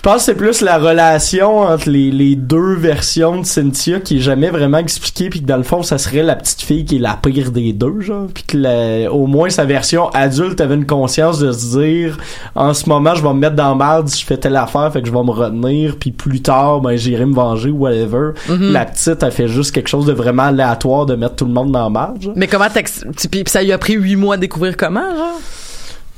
[0.00, 4.16] je pense que c'est plus la relation entre les, les deux versions de Cynthia qui
[4.16, 6.96] est jamais vraiment expliquée puis que dans le fond ça serait la petite fille qui
[6.96, 10.74] est la pire des deux genre puis que la- au moins sa version adulte avait
[10.76, 12.16] une conscience de se dire
[12.54, 15.02] en ce moment je vais me mettre dans merde si je fais telle affaire fait
[15.02, 18.72] que je vais me retenir puis plus tard ben j'irai me venger ou whatever Mhm.
[18.72, 21.72] la petite elle fait juste quelque chose de vraiment aléatoire de mettre tout le monde
[21.72, 22.32] dans merde genre.
[22.36, 25.40] mais comment puis ça lui a pris huit mois à découvrir comment genre?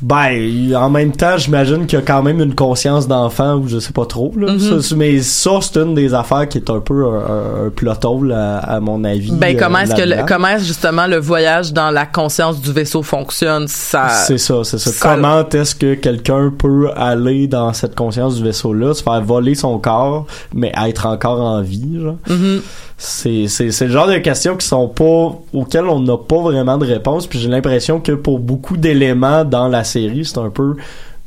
[0.03, 3.79] Ben, en même temps, j'imagine qu'il y a quand même une conscience d'enfant ou je
[3.79, 4.33] sais pas trop.
[4.37, 4.53] Là.
[4.53, 4.81] Mhm.
[4.81, 7.93] Ça, mais ça, c'est une des affaires qui est un peu un, un, plot
[8.33, 9.31] à, à mon avis.
[9.33, 12.73] ben euh, comment est-ce que le, comment est-ce justement le voyage dans la conscience du
[12.73, 13.69] vaisseau fonctionne?
[13.69, 14.91] Ça C'est ça, c'est ça.
[14.91, 19.55] ça- Comment est-ce que quelqu'un peut aller dans cette conscience du vaisseau-là, se faire voler
[19.55, 22.17] son corps, mais être encore en vie, genre?
[22.29, 22.61] Mhm.
[23.05, 26.79] C'est, c'est, c'est le genre de questions qui sont pas, auxquelles on n'a pas vraiment
[26.79, 30.75] de réponse, puis j'ai l'impression que pour beaucoup d'éléments dans la série, c'est un peu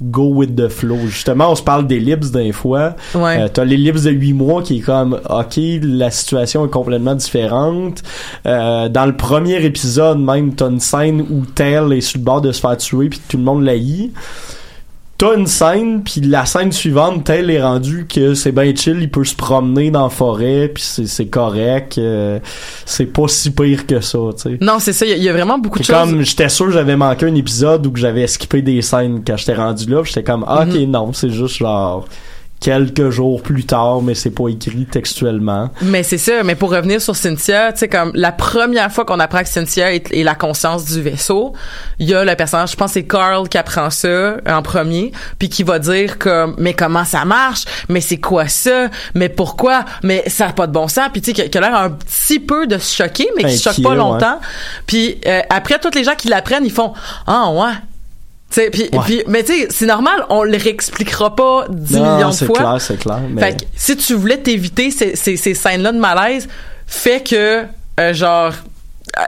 [0.01, 0.97] go with the flow.
[1.08, 2.95] Justement, on se parle d'ellipses d'un fois.
[3.13, 7.15] ouais Euh, t'as l'ellipse de 8 mois qui est comme ok la situation est complètement
[7.15, 8.04] différente
[8.45, 12.41] Euh, dans le premier épisode même t'as une scène où Tell est sur le bord
[12.41, 14.12] de se faire tuer puis tout le monde l'haït
[15.17, 19.10] t'as une scène puis la scène suivante tel est rendu que c'est bien chill il
[19.10, 22.39] peut se promener dans la forêt puis c'est c'est correct euh,
[22.86, 25.06] c'est pas si pire que ça tu sais Non, c'est ça.
[25.06, 26.12] Il y a- il y, a vraiment beaucoup de c'est choses.
[26.12, 29.38] comme j'étais sûr que j'avais manqué un épisode où que j'avais skippé des scènes quand
[29.38, 30.91] j'étais rendu là j'étais comme ah, ok Mhm.
[30.91, 32.06] non c'est juste genre
[32.59, 37.01] quelques jours plus tard mais c'est pas écrit textuellement Mais c'est ça, mais pour revenir
[37.01, 40.35] sur Cynthia, tu sais, comme la première fois qu'on apprend que Cynthia est, est la
[40.35, 41.53] conscience du vaisseau,
[41.99, 45.11] il y a le personnage, je pense que c'est Carl qui apprend ça en premier,
[45.37, 47.65] puis qui va dire comme, mais comment ça marche?
[47.89, 48.87] Mais c'est quoi ça?
[49.13, 49.85] Mais pourquoi?
[50.03, 51.09] Mais ça n'a pas de bon sens.
[51.11, 53.63] Puis tu sais, qui a- l'air un petit peu de se choquer, mais qui se
[53.63, 54.39] choque pas longtemps.
[54.87, 56.93] Puis euh, après, tous les gens qui l'apprennent, ils font,
[57.27, 57.73] ah ouais.
[58.55, 58.99] Sais, puis, Ouais.
[59.03, 62.45] puis- mais tu sais, c'est normal, on le réexpliquera pas dix Non, millions de c'est
[62.45, 62.57] fois.
[62.57, 65.99] clair c'est clair mais Fait que si tu voulais t'éviter ces, ces, ces scènes-là de
[65.99, 66.47] malaise,
[66.87, 67.63] fais que,
[67.99, 68.53] euh, genre,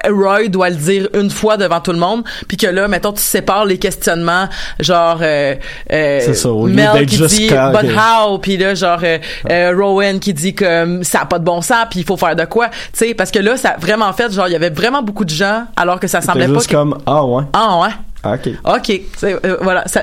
[0.09, 3.21] Roy doit le dire une fois devant tout le monde, puis que là, mettons, tu
[3.21, 4.47] sépares les questionnements,
[4.79, 5.55] genre, euh,
[5.91, 9.17] euh, ça, Mel qui dit but how, puis là, genre, euh,
[9.49, 12.35] euh, Rowan qui dit que ça a pas de bon sens, puis il faut faire
[12.37, 14.69] de quoi, tu sais, parce que là, ça a vraiment fait, genre, il y avait
[14.69, 16.75] vraiment beaucoup de gens, alors que ça semblait pas juste que...
[16.75, 17.89] comme ah ouais Ah ouais.
[18.33, 19.01] Ah, ok OK.
[19.23, 19.83] Euh, voilà.
[19.87, 20.01] Ça,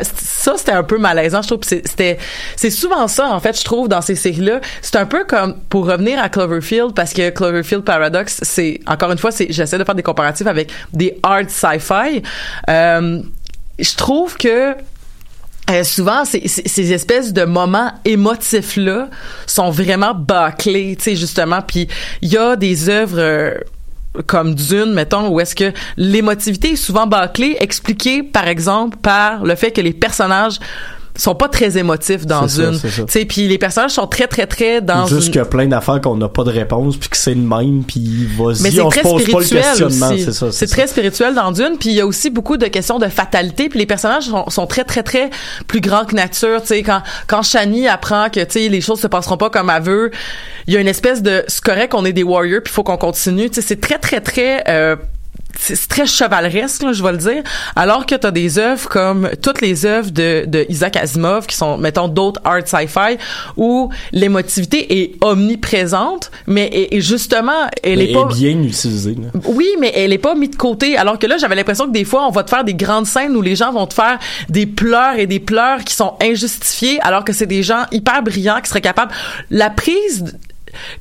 [0.57, 1.61] c'était un peu malaisant, je trouve.
[1.63, 2.19] C'était,
[2.57, 4.61] c'est souvent ça, en fait, je trouve, dans ces séries-là.
[4.83, 9.19] C'est un peu comme, pour revenir à Cloverfield, parce que Cloverfield Paradox, c'est, encore une
[9.19, 12.23] fois, c'est, j'essaie de faire des comparatifs avec des hard sci-fi.
[12.69, 13.21] Euh,
[13.79, 14.75] je trouve que
[15.71, 19.09] euh, souvent, ces- ces espèces de moments émotifs-là
[19.47, 21.63] sont vraiment bâclés, tu sais, justement.
[21.63, 21.89] Puis
[22.21, 23.55] il y a des œuvres euh,
[24.27, 29.55] comme Dune, mettons, où est-ce que l'émotivité est souvent bâclée, expliquée, par exemple, par le
[29.55, 30.59] fait que les personnages
[31.17, 32.71] sont pas très émotifs dans ça.
[32.73, 35.33] Tu sais, puis les personnages sont très, très, très dans juste une...
[35.33, 37.85] qu'il y a plein d'affaires qu'on n'a pas de réponse puis que c'est le même
[37.85, 41.53] puis vas-y on très se pose pas le questionnement c'est ça C'est très spirituel dans
[41.53, 44.51] Dune, puis il y a aussi beaucoup de questions de fatalité, puis les personnages sont,
[44.51, 45.31] sont très très très
[45.69, 46.61] plus grands que nature.
[46.63, 49.71] Tu sais, quand quand Shani apprend que tu sais les choses se passeront pas comme
[49.71, 50.11] elle veut,
[50.67, 52.97] il y a une espèce de c'est correct, on est des warriors, puis faut qu'on
[52.97, 53.49] continue.
[53.49, 54.97] Tu sais, c'est très très très euh,
[55.59, 57.43] c'est très chevaleresque, là, je vais le dire.
[57.77, 61.57] Alors que tu as des œuvres comme toutes les œuvres de, de Isaac Asimov, qui
[61.57, 63.17] sont, mettons, d'autres art sci-fi,
[63.57, 68.27] où l'émotivité est omniprésente, mais et, et justement, elle Mais est pas...
[68.27, 69.29] bien utilisé là.
[69.45, 70.97] Oui, mais elle est pas mise de côté.
[70.97, 73.37] Alors que là, j'avais l'impression que des fois, on va te faire des grandes scènes
[73.37, 77.25] où les gens vont te faire des pleurs et des pleurs qui sont injustifiés, alors
[77.25, 79.13] que c'est des gens hyper brillants qui seraient capables.
[79.51, 80.37] La prise.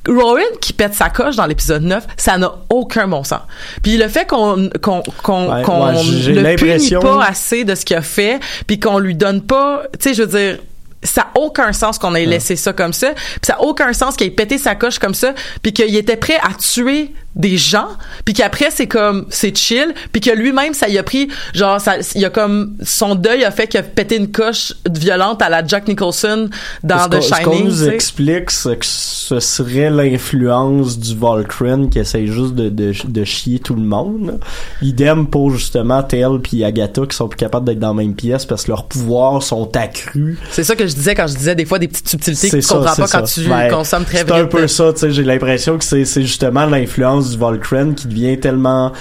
[0.06, 3.40] Rowan qui pète sa coche dans l'épisode 9, ça n'a aucun bon sens.
[3.82, 7.74] Puis le fait qu'on qu'on qu'on Ouais, qu'on ouais, j'ai le punit pas assez de
[7.74, 10.58] ce qu'il a fait, puis qu'on lui donne pas, tu sais, je veux dire,
[11.04, 14.16] ça a aucun sens qu'on ait laissé ça comme ça, puis ça a aucun sens
[14.16, 17.88] qu'il ait pété sa coche comme ça, puis qu'il était prêt à tuer des gens,
[18.24, 21.96] puis qu'après c'est comme c'est chill, puis que lui-même ça y a pris genre ça
[22.14, 25.66] il a comme son deuil a fait qu'il a pété une coche violente à la
[25.66, 26.48] Jack Nicholson
[26.84, 27.64] dans The qu'on- ce qu'on Shining.
[27.64, 33.24] nous explique c'est que ce serait l'influence du Volcran qui essaye juste de, de, de
[33.24, 34.38] chier tout le monde.
[34.80, 38.44] Idem pour justement Tel puis Agatha qui sont plus capables d'être dans la même pièce
[38.46, 40.38] parce que leurs pouvoirs sont accrus.
[40.50, 42.60] C'est ça que je disais quand je disais des fois des petites subtilités que C'est
[42.60, 43.40] tu ça, comprends c'est pas quand ça.
[43.42, 44.34] tu Ben, consommes très C'est vite.
[44.34, 48.06] un peu ça, tu sais, j'ai l'impression que c'est c'est justement l'influence du Volcran qui
[48.08, 48.92] devient tellement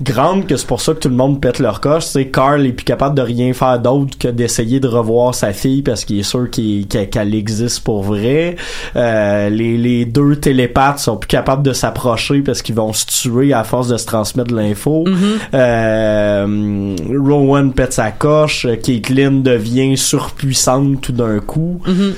[0.00, 2.04] grande que c'est pour ça que tout le monde pète leur coche.
[2.04, 5.52] Tu sais, Carl est plus capable de rien faire d'autre que d'essayer de revoir sa
[5.52, 8.56] fille parce qu'il est sûr qu'elle existe pour vrai.
[8.96, 13.52] Euh, les, les deux télépathes sont plus capables de s'approcher parce qu'ils vont se tuer
[13.52, 15.04] à force de se transmettre de l'info.
[15.06, 15.38] Mm-hmm.
[15.54, 18.66] Euh, Rowan pète sa coche.
[18.82, 21.80] Caitlyn devient surpuissante tout d'un coup.
[21.86, 22.14] Mhm.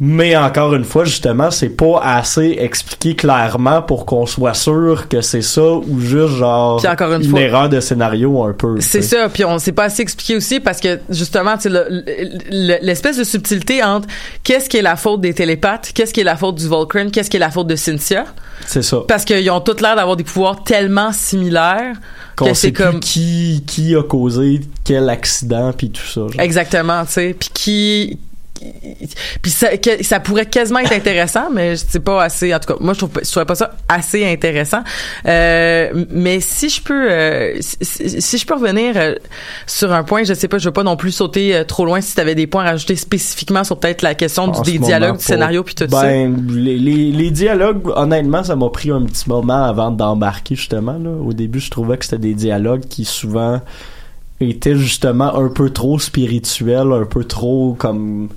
[0.00, 5.20] Mais encore une fois, justement, c'est pas assez expliqué clairement pour qu'on soit sûr que
[5.22, 8.80] c'est ça ou juste genre encore une fois- erreur de scénario un peu.
[8.80, 11.88] C'est ça, puis on s'est pas assez expliqué aussi parce que justement, tu sais, le-
[11.90, 14.06] le- l'espèce de subtilité entre
[14.44, 17.28] qu'est-ce qui est la faute des télépathes, qu'est-ce qui est la faute du Volcran, qu'est-ce
[17.28, 18.24] qui est la faute de Cynthia,
[18.66, 18.98] C'est ça.
[19.08, 21.96] parce qu'ils ont toutes l'air d'avoir des pouvoirs tellement similaires
[22.36, 26.20] Qu'on sait comme plus qui qui a causé quel accident puis tout ça.
[26.20, 26.30] genre.
[26.38, 28.18] exactement, tu sais, puis qui
[29.42, 32.54] puis ça, que- ça pourrait quasiment être intéressant, mais c'est pas assez.
[32.54, 34.82] En tout cas, moi je trouve, je trouvais pas ça assez intéressant.
[35.26, 39.14] Euh, mais si je peux, euh, si, si- je peux revenir euh,
[39.66, 42.00] sur un point, je sais pas, je veux pas non plus sauter euh, trop loin.
[42.00, 44.78] Si tu avais des points à rajouter spécifiquement sur peut-être la question En du, des
[44.78, 46.02] dialogues, du scénario, puis tout ça.
[46.02, 50.98] ben, Les, les, les dialogues, honnêtement, ça m'a pris un petit moment avant d'embarquer, justement.
[50.98, 51.10] Là.
[51.10, 53.60] Au début, je trouvais que c'était des dialogues qui souvent
[54.40, 58.28] étaient justement un peu trop spirituels, un peu trop comme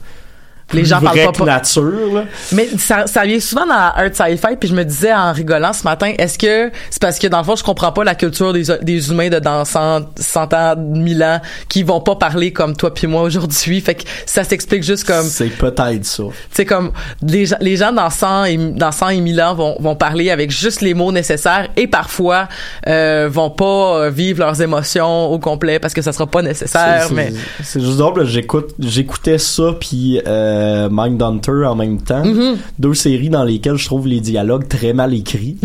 [0.73, 2.23] les gens parlent pas, pas- nature, là.
[2.51, 5.83] Mais ça, ça vient souvent dans Art Sci-Fi, puis je me disais en rigolant ce
[5.83, 8.63] matin, est-ce que c'est parce que dans le fond, je comprends pas la culture des,
[8.81, 12.93] des humains de dans 100, 100 ans, 1000 ans, qui vont pas parler comme toi
[12.93, 13.81] puis moi aujourd'hui.
[13.81, 16.23] Fait que ça s'explique juste comme, C'est peut-être ça.
[16.51, 19.75] sais, comme les, gens- les gens dans 100 et, dans 100 et 1000 ans vont,
[19.79, 22.47] vont parler avec juste les mots nécessaires et parfois
[22.87, 27.05] euh, vont pas euh, vivre leurs émotions au complet parce que ça sera pas nécessaire.
[27.07, 30.60] C'est- Mais c'est- C'est juste drôle, j'écoute, j'écoutais ça puis euh,
[30.91, 32.23] Mindhunter en même temps.
[32.23, 32.55] Mm-hmm.
[32.79, 35.57] Deux séries dans lesquelles je trouve les dialogues très mal écrits.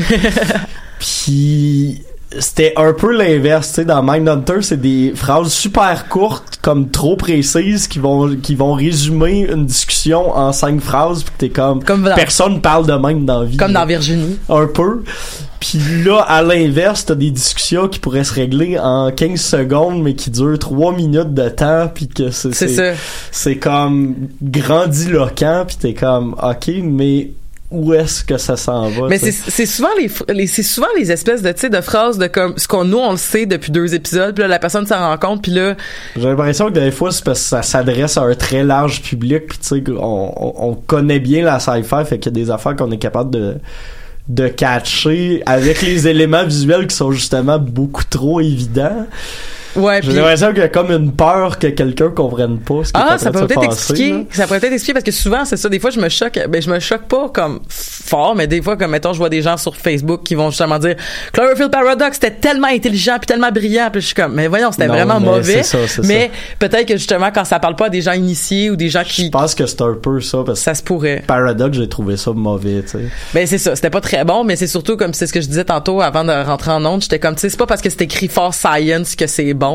[0.98, 2.02] puis
[2.38, 7.16] c'était un peu l'inverse, tu sais, dans Mindhunter, c'est des phrases super courtes, comme trop
[7.16, 12.02] précises, qui vont qui vont résumer une discussion en cinq phrases, puis t'es comme, Comme
[12.02, 13.56] dans- personne parle de même dans la vie.
[13.56, 14.38] comme là dans Virginie.
[14.48, 15.02] un peu.
[15.60, 20.14] Puis là, à l'inverse, t'as des discussions qui pourraient se régler en 15 secondes, mais
[20.14, 22.94] qui durent 3 minutes de temps, puis que c'est C'est
[23.32, 27.30] c'est comme grandiloquent, puis t'es comme, ok, mais
[27.70, 29.09] où est-ce que ça s'en va?
[29.09, 32.26] Mais c'est souvent les, les c'est souvent les espèces de tu sais de phrases de
[32.26, 34.98] comme ce qu'on nous on le sait depuis deux épisodes puis là la personne s'en
[34.98, 35.74] rend compte puis là
[36.16, 39.46] J'ai l'impression que des fois, c'est parce que ça s'adresse à un très large public,
[39.48, 42.50] puis tu sais, on, on, on connaît bien la sci-fi, fait qu'il y a des
[42.50, 43.57] affaires qu'on est capable de
[44.29, 49.07] de catcher avec les éléments visuels qui sont justement beaucoup trop évidents.
[49.76, 52.98] Ouais J'ai l'impression qu'il y a comme une peur que quelqu'un comprenne pas ce qui
[53.00, 54.10] est ah en ça train peut de se peut-être expliquer.
[54.12, 54.18] là.
[54.30, 55.68] ça pourrait peut-être expliquer parce que souvent c'est ça.
[55.68, 58.76] Des fois je me choque ben je me choque pas comme fort mais des fois
[58.76, 60.96] comme mettons je vois des gens sur Facebook qui vont justement dire
[61.32, 64.86] Chlorophyll Paradox c'était tellement intelligent puis tellement brillant puis je suis comme mais voyons c'était
[64.88, 65.62] Non, vraiment mais mauvais.
[65.62, 68.70] c'est ça, c'est mais peut-être que justement quand ça parle pas à des gens initiés
[68.70, 70.82] ou des gens Je qui pense que c'est un peu ça, parce que ça se
[70.82, 71.22] pourrait.
[71.26, 72.98] Paradox, j'ai trouvé ça mauvais, tu sais.
[73.34, 75.46] Ben c'est ça, c'était pas très bon, mais c'est surtout comme c'est ce que je
[75.48, 77.90] disais tantôt avant de rentrer en onde, j'étais comme tu sais c'est pas parce que
[77.90, 79.65] c'est écrit fort science que c'est bon.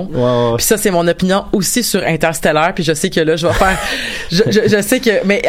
[0.57, 3.53] Puis ça c'est mon opinion aussi sur Interstellar, puis je sais que là je vais
[3.53, 3.77] faire
[4.31, 5.41] je, je, je sais que mais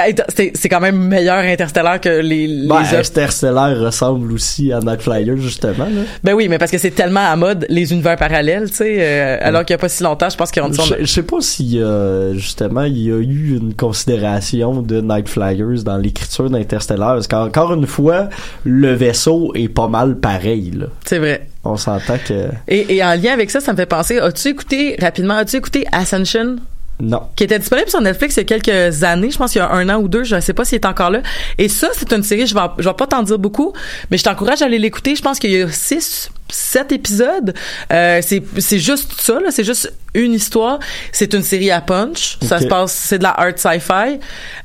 [0.55, 2.94] c'est quand même meilleur Interstellar que les les Ben, autres.
[2.94, 6.02] Interstellar ressemble aussi à Night Flyer, justement, là.
[6.24, 9.38] Ben oui, mais parce que c'est tellement à mode les univers parallèles, tu sais euh,
[9.40, 11.22] alors qu'il y a pas si longtemps, je pense qu'ils ont dit Je, je sais
[11.22, 16.50] pas si, euh, justement, il y a eu une considération de Night Flyers dans l'écriture
[16.50, 18.28] d'Interstellar, parce qu'encore une fois,
[18.64, 20.87] le vaisseau est pas mal pareil, là.
[21.05, 21.46] c'est vrai.
[21.64, 22.48] On s'entend que...
[22.68, 25.87] Et, et en lien avec ça, ça me fait penser, as-tu écouté rapidement, as-tu écouté
[25.92, 26.57] Ascension?
[27.01, 27.22] Non.
[27.35, 29.72] qui était disponible sur Netflix il y a quelques années, je pense qu'il y a
[29.72, 31.20] un an ou deux, je ne sais pas s'il est encore là.
[31.59, 33.72] Et ça, c'est une série, je vais, je vais pas t'en dire beaucoup,
[34.11, 35.16] mais je t'encourage à aller l'écouter.
[35.16, 37.55] Je pense qu'il y a six, sept épisodes.
[37.92, 40.79] Euh, c'est, juste ça, là, c'est juste une histoire.
[41.11, 42.38] C'est une série à punch.
[42.40, 44.20] Ça se passe, c'est de la art sci-fi.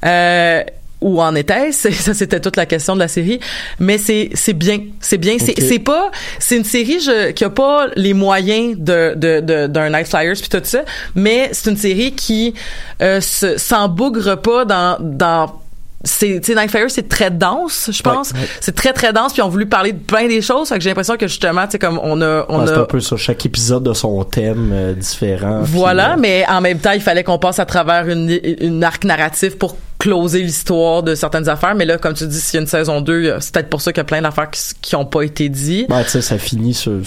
[0.05, 0.63] Euh,
[1.01, 3.39] où en était-ce Ça, c'était toute la question de la série.
[3.79, 5.37] Mais c'est c'est bien, c'est bien.
[5.39, 9.67] C'est c'est pas, c'est une série je, qui a pas les moyens de de de-
[9.67, 10.81] d'un Night Flyers puis tout ça,
[11.15, 12.53] mais c'est une série qui
[13.01, 15.61] euh, se s'embougre pas dans dans
[16.03, 18.47] c'est Night Flyers c'est très dense je pense Ouais, ouais.
[18.61, 20.89] c'est très très dense puis on voulu parler de plein des choses fait que j'ai
[20.89, 23.17] l'impression que justement tu sais comme on a on Ouais, a un peu ça.
[23.17, 25.61] Chaque épisode a son thème euh, différent.
[25.63, 28.83] puis, voilà, euh, mais en même temps, il fallait qu'on passe à travers une, une
[28.83, 31.75] arc narratif pour closer l'histoire de certaines affaires.
[31.75, 33.91] Mais là, comme tu dis, s'il y a une saison 2, c'est peut-être pour ça
[33.91, 35.89] qu'il y a plein d'affaires qui, qui ont pas été dites.
[35.89, 36.99] Ouais, tu sais, ça finit sur.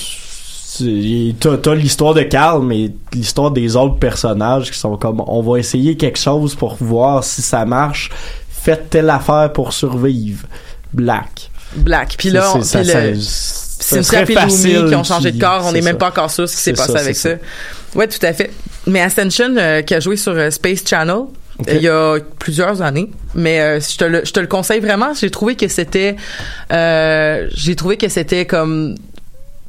[1.41, 5.59] T'as t'as l'histoire de Carl, mais l'histoire des autres personnages qui sont comme on va
[5.59, 8.11] essayer quelque chose pour voir si ça marche.
[8.51, 10.47] Faites telle affaire pour survivre.
[10.93, 11.51] Black.
[11.77, 12.15] Black.
[12.19, 15.65] Puis là, on- C'est- ça- ça- ça et Lumi facile qui ont changé de corps.
[15.67, 15.99] On n'est même ça.
[15.99, 17.29] pas encore sûr ce qui s'est C'est passé ça, avec ça.
[17.93, 18.51] c'est Ouais, tout à fait.
[18.87, 21.23] Mais Ascension, euh, qui a joué sur euh, Space Channel,
[21.69, 23.11] Il y a plusieurs années.
[23.35, 25.15] Mais euh, je, te le, je te le conseille vraiment.
[25.15, 26.17] J'ai trouvé que c'était...
[26.73, 28.95] euh, j'ai trouvé que c'était comme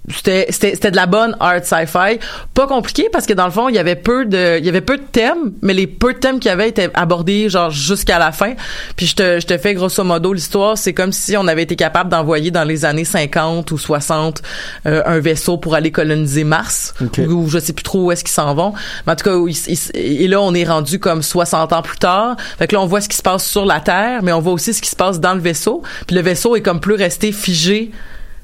[0.09, 2.19] c'était c'était c'était de la bonne art sci-fi.
[2.53, 4.81] Pas compliqué parce que dans le fond il y avait peu de il y avait
[4.81, 8.17] peu de thèmes mais les peu de thèmes qu'il y avait étaient abordés genre jusqu'à
[8.17, 8.53] la fin.
[8.95, 10.77] Puis je te je te fais grosso modo l'histoire.
[10.77, 14.41] C'est comme si on avait été capable d'envoyer dans les années 50 ou 60
[14.87, 16.93] euh, un vaisseau pour aller coloniser Mars.
[17.01, 17.19] Ok.
[17.27, 18.73] ou, ou je sais plus trop où est-ce qu'ils s'en vont.
[19.05, 21.81] Mais en tout cas où ils- ils- et là on est rendu comme 60 ans
[21.83, 22.37] plus tard.
[22.57, 24.53] Fait que là on voit ce qui se passe sur la Terre mais on voit
[24.53, 25.83] aussi ce qui se passe dans le vaisseau.
[26.07, 27.91] Puis le vaisseau est comme plus resté figé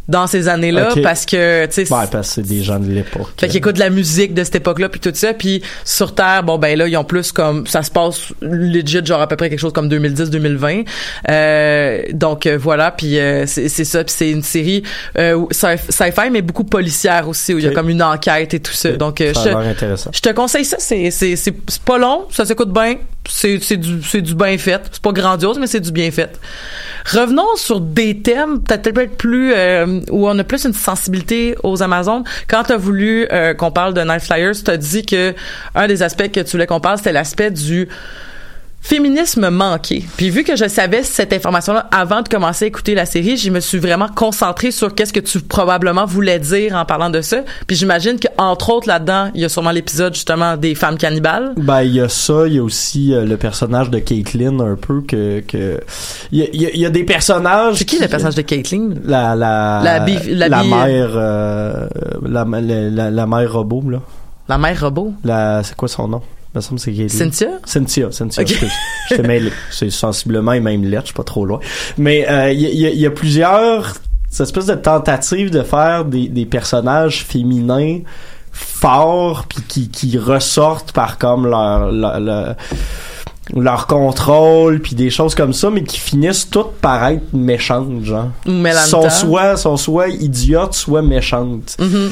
[0.08, 3.28] dans ces années-là parce que tu sais Ouais, parce que c'est des gens de l'époque.
[3.40, 5.34] fait qu'ils écoutent de la musique de cette époque-là puis tout ça.
[5.34, 9.22] Puis sur Terre bon ben là ils ont plus comme ça se passe legit genre
[9.22, 10.86] à peu près quelque chose comme 2010-2020
[11.30, 14.04] euh, donc euh, voilà puis euh, c'est ça.
[14.04, 14.84] Puis c'est une série
[15.18, 18.74] euh, sci-fi mais beaucoup policière aussi où il y a comme une enquête et tout
[18.74, 18.92] ça.
[18.92, 20.10] Donc euh, Ça a je, intéressant.
[20.14, 20.78] je te conseille ça.
[20.80, 22.26] C'est c'est c'est c'est pas long.
[22.32, 22.96] Ça s'écoute bien
[23.28, 24.82] c'est c'est du c'est du bien fait.
[24.92, 26.40] C'est pas grandiose mais c'est du bien fait.
[27.06, 32.24] Revenons sur des thèmes peut-être plus euh, où on a plus une sensibilité aux Amazones.
[32.48, 35.34] Quand t'as voulu euh, qu'on parle de Night Flyers t'as dit que
[35.76, 37.88] un des aspects que tu voulais qu'on parle c'était l'aspect du
[38.88, 40.06] féminisme manqué.
[40.16, 43.50] Puis vu que je savais cette information-là avant de commencer à écouter la série, je
[43.52, 47.40] me suis vraiment concentrée sur qu'est-ce que tu probablement voulais dire en parlant de ça.
[47.68, 51.52] Puis j'imagine que entre autres là-dedans, il y a sûrement l'épisode justement des femmes cannibales.
[51.58, 54.76] Ben il y a ça, il y a aussi euh, le personnage de Caitlyn un
[54.76, 55.82] peu que que
[56.32, 57.76] il y a, il y a- il y a des personnages.
[57.76, 58.92] C'est qui le personnage de Caitlyn?
[59.04, 61.88] La la La bi- la bi- mère euh,
[62.26, 64.00] la, la mère robot là.
[64.48, 65.14] La mère robot?
[65.26, 66.22] La c'est quoi son nom?
[66.58, 67.08] Me semble c'est.
[67.10, 67.48] Cynthia?
[67.66, 68.44] Cynthia, Cynthia.
[69.10, 69.52] J'étais mêlé.
[69.72, 71.60] C'est sensiblement et même lettre, je suis pas trop loin.
[71.98, 73.94] Mais euh, il y, a- il y a- il y a plusieurs
[74.30, 78.00] cette espèce de tentatives de faire des, des personnages féminins
[78.52, 82.56] forts puis qui, qui ressortent par comme leur leur, leur,
[83.56, 88.30] leur contrôle puis des choses comme ça mais qui finissent toutes par être méchantes genre
[88.88, 92.12] sont soit sont soit idiotes soit méchantes Mhm.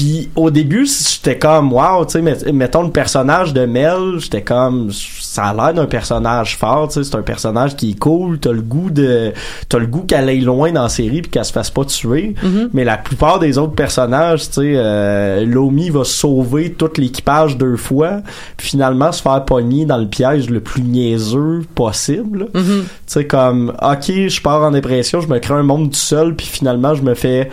[0.00, 4.40] Puis au début, j'étais comme wow, tu sais, met- mettons le personnage de Mel, j'étais
[4.40, 8.38] comme ça a l'air d'un personnage fort, tu sais, c'est un personnage qui est cool,
[8.38, 9.34] t'as le goût de
[9.68, 12.34] t'as le goût qu'elle aille loin dans la série puis qu'elle se fasse pas tuer.
[12.42, 12.70] Mhm.
[12.72, 17.76] Mais la plupart des autres personnages, tu sais, euh, Lomi va sauver tout l'équipage deux
[17.76, 18.22] fois,
[18.56, 22.48] puis finalement se faire pogner dans le piège le plus niaiseux possible.
[22.54, 22.62] Mhm.
[22.84, 26.34] Tu sais comme OK, je pars en dépression, je me crée un monde tout seul
[26.34, 27.50] puis finalement je me fais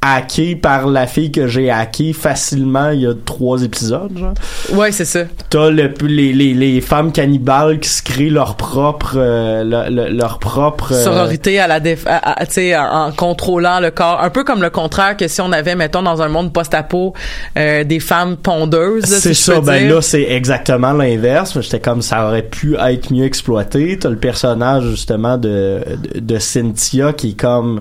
[0.00, 4.34] hacker par la fille que j'ai hacké facilement il y a trois épisodes genre.
[4.72, 5.20] Ouais, c'est ça.
[5.50, 10.16] T'as le, les, les, les femmes cannibales qui se créent leur propre euh, le- le-
[10.16, 13.90] leur propre euh, sororité à la déf à- à- tu sais en en contrôlant le
[13.90, 17.12] corps un peu comme le contraire que si on avait mettons dans un monde post-apo
[17.58, 19.94] euh, des femmes pondeuses c'est si ça, ben dire.
[19.96, 21.60] là c'est exactement l'inverse.
[21.60, 23.98] J'étais comme ça aurait pu être mieux exploité.
[23.98, 25.80] T'as le personnage justement de,
[26.14, 27.80] de, de Cynthia qui est comme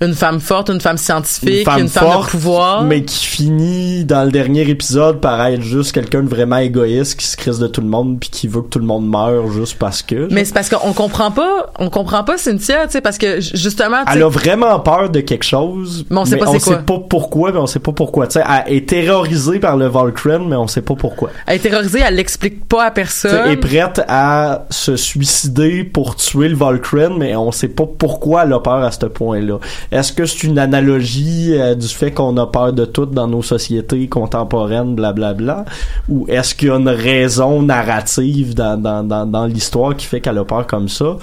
[0.00, 4.24] une femme forte une femme scientifique une femme, forte, de pouvoir mais qui finit dans
[4.24, 7.80] le dernier épisode par être juste quelqu'un de vraiment égoïste qui se crisse de tout
[7.80, 10.28] le monde puis qui veut que tout le monde meure juste parce que.
[10.30, 13.98] mais c'est parce qu'on comprend pas on comprend pas Cynthia tu sais parce que justement
[14.12, 16.78] Elle a vraiment peur de quelque chose, Mais on sait pas c'est sait quoi.
[16.78, 18.26] pas pourquoi, mais on sait pas pourquoi.
[18.26, 21.30] Tu sais, elle est terrorisée par le Volcran, mais on sait pas pourquoi.
[21.46, 26.16] elle est terrorisée elle l'explique pas à personne Elle est prête à se suicider pour
[26.16, 29.58] tuer le Volcran, mais on sait pas pourquoi elle a peur à ce point-là.
[29.90, 33.42] Est-ce que c'est une analogie euh, du fait qu'on a peur de tout dans nos
[33.42, 35.64] sociétés contemporaines, blablabla,
[36.08, 40.20] ou est-ce qu'il y a une raison narrative dans, dans, dans, dans l'histoire qui fait
[40.20, 41.16] qu'elle a peur comme ça?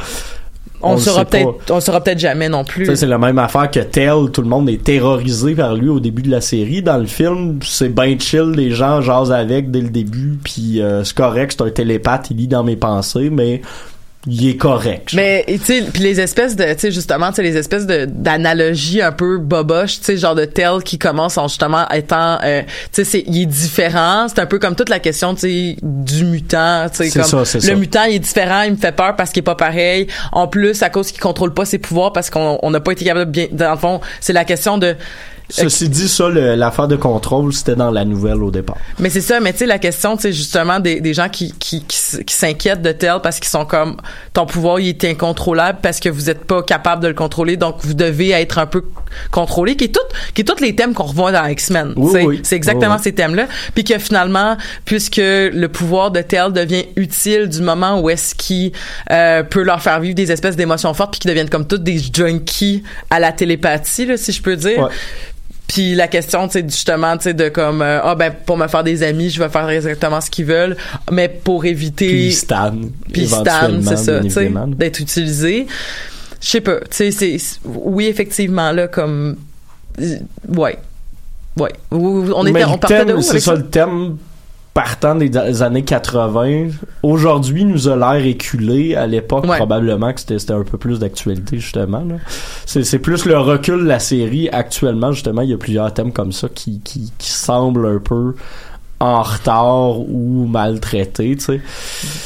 [0.82, 4.30] on, saura peut-être on saura peut-être jamais non plus c'est la même affaire que Tell,
[4.32, 6.82] tout le monde est terrorisé par lui au début de la série.
[6.82, 11.04] Dans le film, c'est ben chill, les gens jasent avec dès le début, puis euh,
[11.04, 13.62] c'est correct, c'est un télépathe, il lit dans mes pensées, mais
[14.26, 15.14] il est correct.
[15.14, 18.06] Mais tu sais puis les espèces de tu sais justement tu sais les espèces de
[18.06, 22.62] d'analogies un peu boboches tu sais genre de tel qui commence en justement étant euh,
[22.64, 25.76] tu sais c'est il est différent c'est un peu comme toute la question tu sais
[25.82, 27.76] du mutant tu sais comme ça, le ça.
[27.76, 30.82] mutant il est différent il me fait peur parce qu'il est pas pareil en plus
[30.84, 33.32] à cause qu'il contrôle pas ses pouvoirs parce qu'on on n'a pas été capable de
[33.32, 34.96] bien dans le fond c'est la question de
[35.50, 38.78] Ceci dit, ça, l'affaire de contrôle, c'était dans la nouvelle au départ.
[39.00, 41.54] Mais c'est ça, mais tu sais, la question, tu sais, justement, des, des gens qui,
[41.54, 43.96] qui, qui, s- qui s'inquiètent de tel parce qu'ils sont comme,
[44.34, 47.78] ton pouvoir, il est incontrôlable parce que vous êtes pas capable de le contrôler, donc
[47.80, 48.84] vous devez être un peu
[49.32, 50.02] contrôlé, qui est tout,
[50.34, 51.94] qui est tous les thèmes qu'on revoit dans X-Men.
[51.96, 52.42] Oui.
[52.44, 53.02] C'est exactement oui.
[53.04, 53.48] ces thèmes-là.
[53.74, 58.74] Puis que finalement, puisque le pouvoir de tel devient utile du moment où est-ce qu'il
[59.12, 62.00] euh, peut leur faire vivre des espèces d'émotions fortes puis qu'ils deviennent comme toutes des
[62.00, 64.80] junkies à la télépathie, là, si je peux dire.
[64.80, 64.90] Ouais.
[65.68, 69.04] Puis la question, tu justement, tu de comme, euh, ah ben, pour me faire des
[69.04, 70.78] amis, je vais faire exactement ce qu'ils veulent,
[71.12, 72.08] mais pour éviter...
[72.08, 72.74] Puis Stan.
[73.12, 75.68] Puis Stan, c'est ça, tu sais, d'être utilisé.
[76.40, 77.38] Je sais pas, tu sais, c'est...
[77.66, 79.38] Oui, effectivement, là, comme...
[80.00, 80.16] euh,
[80.48, 80.78] Ouais.
[81.58, 81.74] Ouais.
[81.92, 83.56] On, Mais était, le on partait de où c'est ça, ça?
[83.56, 84.18] le thème
[84.78, 86.68] partant des années 80
[87.02, 88.94] aujourd'hui nous a l'air éculé.
[88.96, 89.58] À l'époque Ouais.
[89.58, 92.04] probablement que c'était un peu plus d'actualité justement
[92.66, 94.50] c'est plus le recul de la série.
[94.50, 98.36] Actuellement justement il y a plusieurs thèmes comme ça qui qui, qui semblent un peu
[99.00, 101.62] en retard ou maltraités tu sais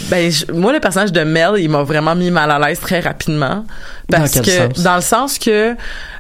[0.10, 3.02] Ben, je- moi, le personnage de Mel, il m'a vraiment mis mal à l'aise très
[3.02, 3.66] rapidement.
[4.10, 4.84] Parce Dans quel que, sens?
[4.84, 5.76] dans le sens que,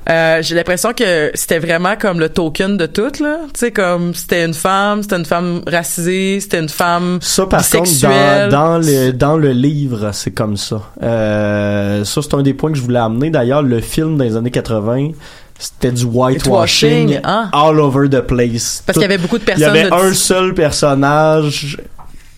[0.10, 3.38] euh, j'ai l'impression que c'était vraiment comme le token de tout, là.
[3.54, 7.62] Tu sais, comme, c'était une femme, c'était une femme racisée, c'était une femme Ça, par
[7.70, 8.50] contre, bisexuelle.
[8.50, 10.82] dans, dans le, dans le livre, c'est comme ça.
[11.04, 13.30] Euh, ça, c'est un des points que je voulais amener.
[13.30, 15.12] D'ailleurs, le film des années 80,
[15.62, 17.50] c'était du whitewashing hein?
[17.54, 18.82] all over the place.
[18.86, 21.78] Parce qu'il y avait beaucoup de Il y personnes avait de- un seul personnage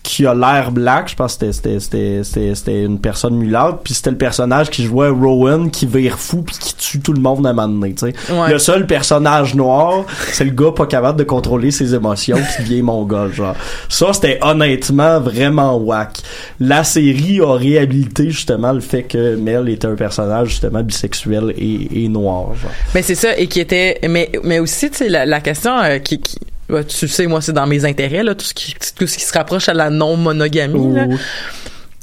[0.04, 3.94] qui a l'air black, je pense que c'était c'était c'était c'était une personne mulâtre, puis
[3.94, 7.46] c'était le personnage qui jouait Rowan qui vire fou puis qui tue tout le monde
[7.46, 8.32] à un moment donné, tu sais.
[8.32, 8.52] Ouais.
[8.52, 12.82] Le seul personnage noir, c'est le gars pas capable de contrôler ses émotions qui vient
[12.82, 13.56] mongol genre.
[13.88, 16.18] Ça c'était honnêtement vraiment whack.
[16.60, 22.04] La série a réhabilité justement le fait que Mel était un personnage justement bisexuel et,
[22.04, 22.70] et noir genre.
[22.94, 25.98] Mais c'est ça et qui était mais mais aussi tu sais la, la question euh,
[25.98, 26.36] qui, qui
[26.68, 29.24] ouais, tu sais moi c'est dans mes intérêts là tout ce qui tout ce qui
[29.24, 31.04] se rapproche à la non monogamie là.
[31.06, 31.18] Ou-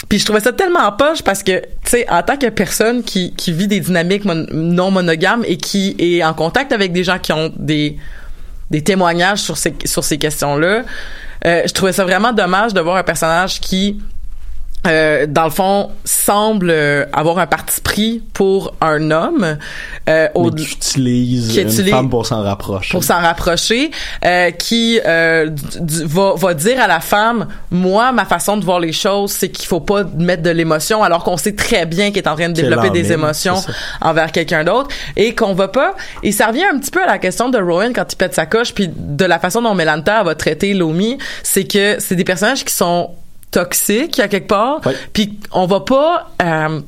[0.09, 3.34] Puis je trouvais ça tellement poche parce que, tu sais, en tant que personne qui,
[3.36, 7.18] qui vit des dynamiques mon- non monogames et qui est en contact avec des gens
[7.20, 7.97] qui ont des,
[8.72, 10.84] des témoignages sur ces, sur ces questions-là,
[11.45, 13.99] euh, je trouvais ça vraiment dommage de voir un personnage qui,
[14.88, 19.58] euh, dans le fond, semble euh, avoir un parti pris pour un homme
[20.10, 22.92] euh, au, mais qui utilise qui une utilise- femme pour s'en rapprocher.
[22.92, 23.92] pour s'en rapprocher,
[24.26, 25.50] euh, qui euh,
[26.06, 29.68] va, va dire à la femme, moi, ma façon de voir les choses, c'est qu'il
[29.68, 32.54] faut pas mettre de l'émotion, alors qu'on sait très bien qu'il est en train de
[32.54, 33.56] développer des émotions
[34.02, 35.96] envers quelqu'un d'autre, et qu'on va pas.
[36.24, 38.46] Et ça revient un petit peu à la question de Rowan quand il pète sa
[38.46, 42.66] coche, puis de la façon dont Melanta va traiter Lomi, c'est que c'est des personnages
[42.66, 43.12] qui sont
[43.52, 44.82] toxiques à quelque part,
[45.14, 46.80] puis on va pas euh,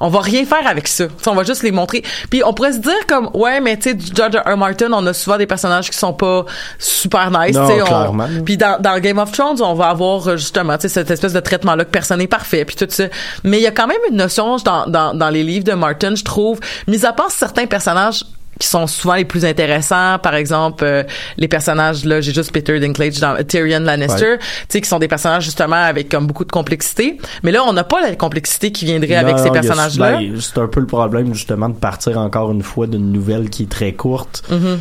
[0.00, 1.04] on va rien faire avec ça.
[1.26, 2.02] On va juste les montrer.
[2.30, 4.52] Puis on pourrait se dire comme ouais, mais tu sais, du George R.
[4.52, 4.56] R.
[4.56, 6.44] Martin, on a souvent des personnages qui sont pas
[6.78, 7.56] super nice.
[7.56, 8.42] Tu sais.
[8.44, 11.32] Puis dans, dans Game of Thrones, on va avoir euh, justement tu sais cette espèce
[11.32, 13.04] de traitement là que personne n'est parfait, puis tout ça.
[13.42, 16.14] Mais il y a quand même une notion dans, dans, dans les livres de Martin,
[16.14, 18.24] je trouve, mis à part certains personnages
[18.58, 21.02] qui sont souvent les plus intéressants par exemple euh,
[21.36, 24.38] les personnages là j'ai juste Peter Dinklage dans Tyrion Lannister Ouais.
[24.38, 27.72] tu sais qui sont des personnages justement avec comme beaucoup de complexité mais là on
[27.72, 30.58] n'a pas la complexité qui viendrait avec ces il y a- personnages là ben, c'est
[30.58, 33.92] un peu le problème justement de partir encore une fois d'une nouvelle qui est très
[33.92, 34.42] courte.
[34.50, 34.76] Mm-hmm.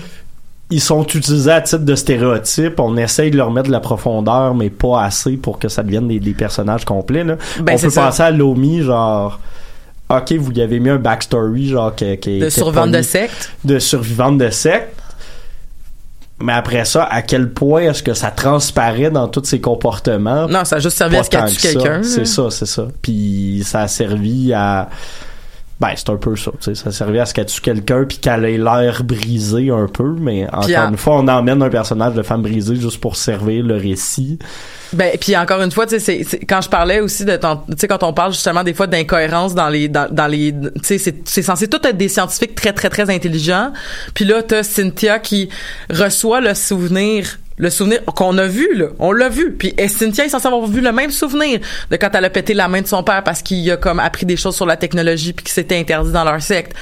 [0.69, 2.79] Ils sont utilisés à titre de stéréotype.
[2.79, 6.09] On essaye de leur mettre de la profondeur, mais pas assez pour que ça devienne
[6.09, 7.23] des, des personnages complets.
[7.23, 7.37] Là.
[7.61, 8.05] Ben, On c'est peut ça.
[8.07, 9.39] penser à Lomi, genre.
[10.09, 13.51] Ok, vous y avez mis un backstory, genre qui, qui de est de secte?
[13.65, 15.01] De survivante de secte.
[16.39, 20.47] Mais après ça, à quel point est-ce que ça transparaît dans tous ses comportements?
[20.47, 22.87] non ça a juste servi à ce qu'elle tue que quelqu'un C'est ça, c'est ça.
[23.01, 24.89] Puis ça a servi à.
[25.79, 26.75] Ben, c'est un peu ça, tu sais.
[26.75, 30.15] Ça a servi à ce qu'elle tue quelqu'un puis qu'elle ait l'air brisée un peu,
[30.19, 33.63] mais encore Puis une fois, on emmène un personnage de femme brisée juste pour servir
[33.63, 34.39] le récit.
[34.93, 37.87] Ben puis encore une fois, tu sais, quand je parlais aussi de ton, tu sais,
[37.87, 41.27] quand on parle justement des fois d'incohérence dans les, dans, dans les, tu sais, c'est,
[41.27, 43.71] c'est censé tout être des scientifiques très très très intelligents.
[44.15, 45.49] Puis là, t'as Cynthia qui
[45.91, 47.37] reçoit le souvenir.
[47.59, 48.87] Le souvenir qu'on a vu, là.
[48.99, 49.51] On l'a vu.
[49.51, 52.53] Puis et Cynthia est censée avoir vu le même souvenir de quand elle a pété
[52.53, 55.33] la main de son père parce qu'il a comme appris des choses sur la technologie
[55.33, 56.73] puis que c'était interdit dans leur secte?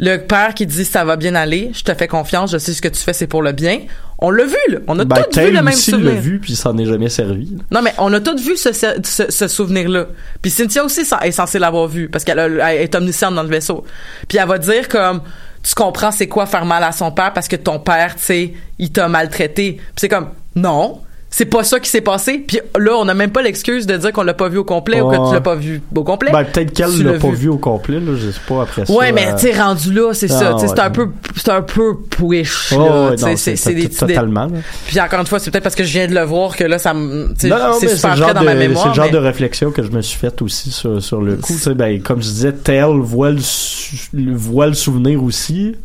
[0.00, 2.80] Le père qui dit ça va bien aller, je te fais confiance, je sais ce
[2.80, 3.80] que tu fais, c'est pour le bien.
[4.20, 4.78] On l'a vu, là.
[4.86, 6.12] On a Ben, tous vu le même aussi souvenir.
[6.14, 7.46] l'a vu puis ça n'est jamais servi.
[7.56, 7.62] là.
[7.72, 8.86] Non, mais on a tous vu ce, ce,
[9.28, 10.06] ce- souvenir-là.
[10.40, 13.84] Puis Cynthia aussi est censée l'avoir vu parce qu'elle est omnisciente dans le vaisseau.
[14.28, 15.22] Puis elle va dire comme
[15.62, 18.54] tu comprends c'est quoi faire mal à son père parce que ton père, tu sais,
[18.78, 19.74] il t'a maltraité.
[19.74, 21.02] Puis c'est comme non.
[21.30, 22.42] C'est pas ça qui s'est passé.
[22.46, 25.02] Puis là, on n'a même pas l'excuse de dire qu'on l'a pas vu au complet
[25.02, 26.32] ou que tu l'as pas vu au complet.
[26.32, 27.48] Ben, peut-être qu'elle l'a pas vu.
[27.50, 28.92] au complet, là, je sais pas après ça.
[28.92, 30.58] Ouais, mais euh, tu rendu là, c'est Ah, ça.
[30.58, 34.48] Sais, c'est un peu, c'est un peu push, ouais, c'est, des totalement.
[34.86, 36.78] Puis encore une fois, c'est peut-être parce que je viens de le voir que là,
[36.78, 38.84] ça me, c'est super le frais genre dans de, ma mémoire.
[38.84, 41.36] C'est le genre mais- de réflexion que je me suis faite aussi sur, sur le
[41.36, 41.54] coup.
[41.76, 45.76] Ben, comme je disais, Tell voit le- voit le souvenir aussi,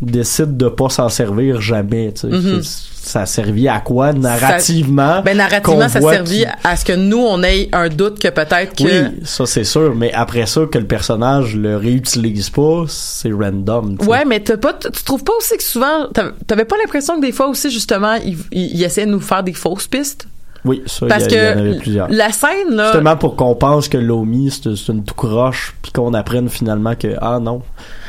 [0.00, 2.12] décide de pas s'en servir jamais.
[2.12, 2.62] Tu sais.
[2.62, 5.22] C'est- Ça a servi à quoi narrativement?
[5.24, 8.74] Ben narrativement, ça servit qu'il- à ce que nous on ait un doute que peut-être
[8.76, 13.32] que Oui, ça c'est sûr, mais après ça, que le personnage le réutilise pas, c'est
[13.32, 13.96] random.
[13.98, 14.10] tu sais.
[14.10, 16.06] Ouais, mais t'as pas, tu trouves pas aussi que souvent,
[16.46, 19.42] t'avais pas l'impression que des fois aussi justement, ils il, il essaient de nous faire
[19.42, 20.26] des fausses pistes?
[20.64, 22.08] Oui, ça, il y, Parce a- il y en avait que plusieurs.
[22.10, 25.92] la scène là, Justement pour qu'on pense que Lomi c'est c'est une tout croche, puis
[25.92, 27.62] qu'on apprenne finalement que ah non.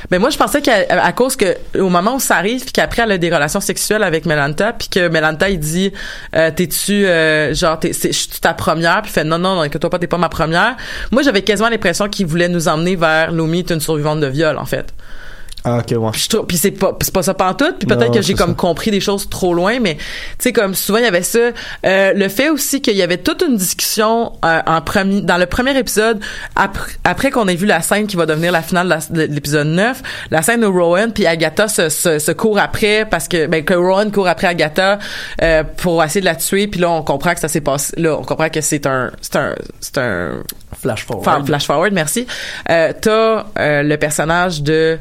[0.09, 3.03] Ben moi je pensais qu'à à cause que au moment où ça arrive, puis qu'après
[3.03, 5.91] elle a des relations sexuelles avec Melanta, puis que Melanta il dit,
[6.35, 9.61] euh, t'es-tu euh, genre t'es, c'est, je suis ta première, puis fait non non non,
[9.61, 10.75] inquiète-toi pas, t'es pas ma première.
[11.11, 14.57] Moi j'avais quasiment l'impression qu'il voulait nous emmener vers Lomi est une survivante de viol
[14.57, 14.93] en fait.
[15.65, 16.11] Ah ok ouais.
[16.47, 18.55] Puis, c'est pas c'est pas ça pantoute puis peut-être que j'ai comme ça.
[18.55, 20.03] compris des choses trop loin mais tu
[20.39, 21.39] sais comme souvent il y avait ça
[21.85, 25.45] Euh, le fait aussi qu'il y avait toute une discussion euh, en premier dans le
[25.45, 26.19] premier épisode
[26.55, 29.67] après, après qu'on ait vu la scène qui va devenir la finale de de l'épisode
[29.67, 30.01] 9
[30.31, 33.73] la scène où Rowan puis Agatha se, se, se courent après parce que ben que
[33.73, 34.99] Rowan court après Agatha
[35.41, 38.15] euh, pour essayer de la tuer puis là on comprend que ça s'est passé là
[38.17, 40.43] on comprend que c'est un c'est un c'est un
[40.81, 41.25] Flash forward.
[41.25, 42.25] Fa- Flash forward, merci.
[42.69, 44.97] Euh, t'as euh, le personnage de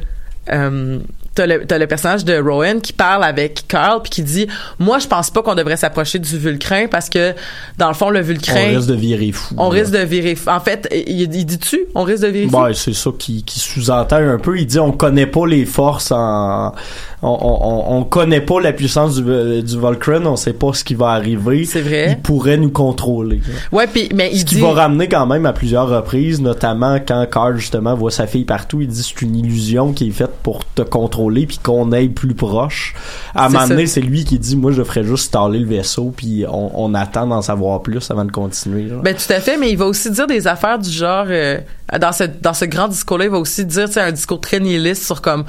[0.51, 0.99] euh,
[1.35, 4.47] t'as le, le personnage de Rowan qui parle avec Carl puis qui dit
[4.79, 7.33] moi je pense pas qu'on devrait s'approcher du Vulcrin parce que
[7.77, 9.53] dans le fond le On Vulcrin risque de virer fou.
[9.57, 9.79] on là.
[9.79, 10.49] risque de virer fou.
[10.49, 12.57] en fait il, il dit-tu on risque de virer fou?
[12.61, 14.57] Ouais, c'est ça qui, qui sous-entend un peu.
[14.59, 16.73] Il dit on connaît pas les forces en
[17.21, 20.95] on, on, on connaît pas la puissance du, du Volcran, on sait pas ce qui
[20.95, 21.65] va arriver.
[21.65, 22.11] C'est vrai.
[22.11, 23.41] Il pourrait nous contrôler.
[23.71, 27.25] ouais puis mais il Ce qui va ramener quand même à plusieurs reprises, notamment quand
[27.31, 30.63] Carl justement voit sa fille partout, il dit c'est une illusion qui est faite pour
[30.73, 32.93] te contrôler puis qu'on aille plus proche.
[33.35, 35.67] À un C'est moment donné, c'est lui qui dit moi je ferais juste staller le
[35.67, 38.87] vaisseau puis on, on attend d'en savoir plus avant de continuer.
[38.87, 39.01] genre.
[39.01, 41.57] Ben tout à fait, mais il va aussi dire des affaires du genre euh,
[41.99, 45.03] dans ce dans ce grand discours-là, il va aussi dire sais, un discours très nihiliste
[45.03, 45.43] sur comme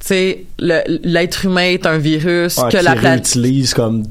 [0.00, 4.04] tu sais le- l'être humain est un virus Ouais, que la planète réutilise comme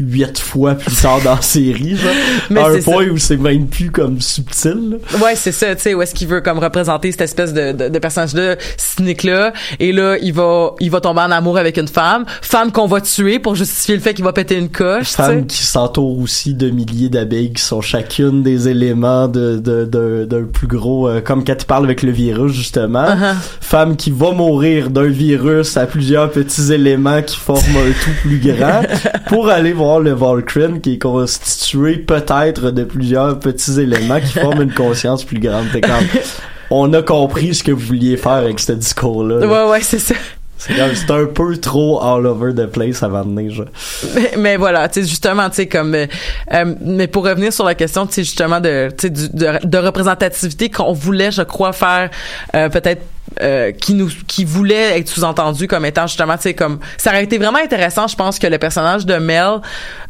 [0.00, 2.12] huit fois plus tard dans la série, genre.
[2.50, 3.12] Mais à un point ça.
[3.12, 4.74] où c'est même plus comme subtil.
[5.12, 5.18] là.
[5.24, 7.88] Ouais, c'est ça, tu sais, où est-ce qu'il veut comme représenter cette espèce de, de,
[7.88, 12.24] de personnage-là, cynique-là, et là, il va, il va tomber en amour avec une femme,
[12.42, 15.08] femme qu'on va tuer pour justifier le fait qu'il va péter une coche.
[15.10, 20.26] Femme qui s'entoure aussi de milliers d'abeilles qui sont chacune des éléments de de- de-
[20.28, 23.34] d'un plus gros euh, comme quand tu parles avec le virus justement Uh-huh.
[23.60, 28.38] femme qui va mourir d'un virus à plusieurs petits éléments qui forment un tout plus
[28.38, 28.82] grand
[29.28, 34.62] pour aller voir le Volcran qui est constitué peut-être de plusieurs petits éléments qui forment
[34.62, 35.66] une conscience plus grande
[36.70, 39.98] on a compris ce que vous vouliez faire avec ce discours là Ouais, ouais, c'est
[39.98, 40.14] ça.
[40.58, 43.66] c'est un peu trop all over the place avant de venir genre.
[44.14, 46.06] mais, mais voilà, tu sais justement, tu sais comme euh,
[46.52, 50.68] euh, mais pour revenir sur la question, tu sais justement de tu sais de représentativité
[50.68, 52.10] qu'on voulait, je crois faire
[52.54, 53.02] euh, peut-être
[53.40, 57.24] euh, qui nous qui voulait être sous-entendu comme étant justement tu sais comme ça aurait
[57.24, 59.60] été vraiment intéressant, je pense que le personnage de Mel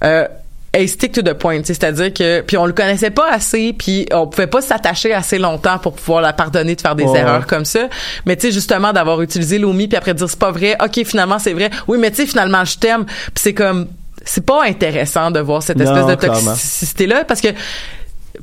[0.05, 0.27] euh,
[0.73, 3.73] ait stick to the point, tu sais, c'est-à-dire que puis on le connaissait pas assez,
[3.73, 7.47] puis on pouvait pas s'attacher assez longtemps pour pouvoir la pardonner de faire des erreurs
[7.47, 7.89] comme ça.
[8.27, 11.39] Mais tu sais justement d'avoir utilisé Lomi puis après dire c'est pas vrai, ok finalement
[11.39, 13.89] c'est vrai, oui mais tu sais finalement je t'aime, puis c'est comme
[14.25, 17.49] c'est pas intéressant de voir cette Non, espèce de toxicité là parce que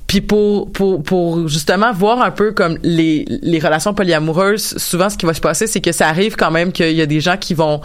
[0.07, 5.17] puis pour, pour, pour justement voir un peu comme les, les relations polyamoureuses, souvent ce
[5.17, 7.37] qui va se passer, c'est que ça arrive quand même qu'il y a des gens
[7.37, 7.81] qui vont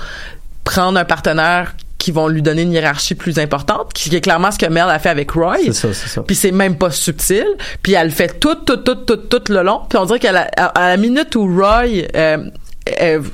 [0.64, 4.58] prendre un partenaire qui vont lui donner une hiérarchie plus importante, qui est clairement ce
[4.58, 5.58] que Mel a fait avec Roy.
[5.66, 7.44] c'est ça c'est ça Puis c'est même pas subtil.
[7.82, 9.82] Puis elle fait tout, tout, tout, tout, tout le long.
[9.88, 12.38] Puis on dirait qu'à la, à, à la minute où Roy euh,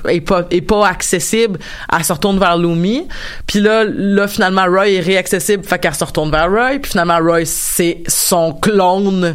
[0.08, 1.58] est pas est pas accessible,
[1.96, 3.06] elle se retourne vers Lumi.
[3.46, 6.78] Puis là, là finalement Roy est réaccessible, fait qu'elle se retourne vers Roy.
[6.82, 9.34] Puis finalement Roy c'est son clone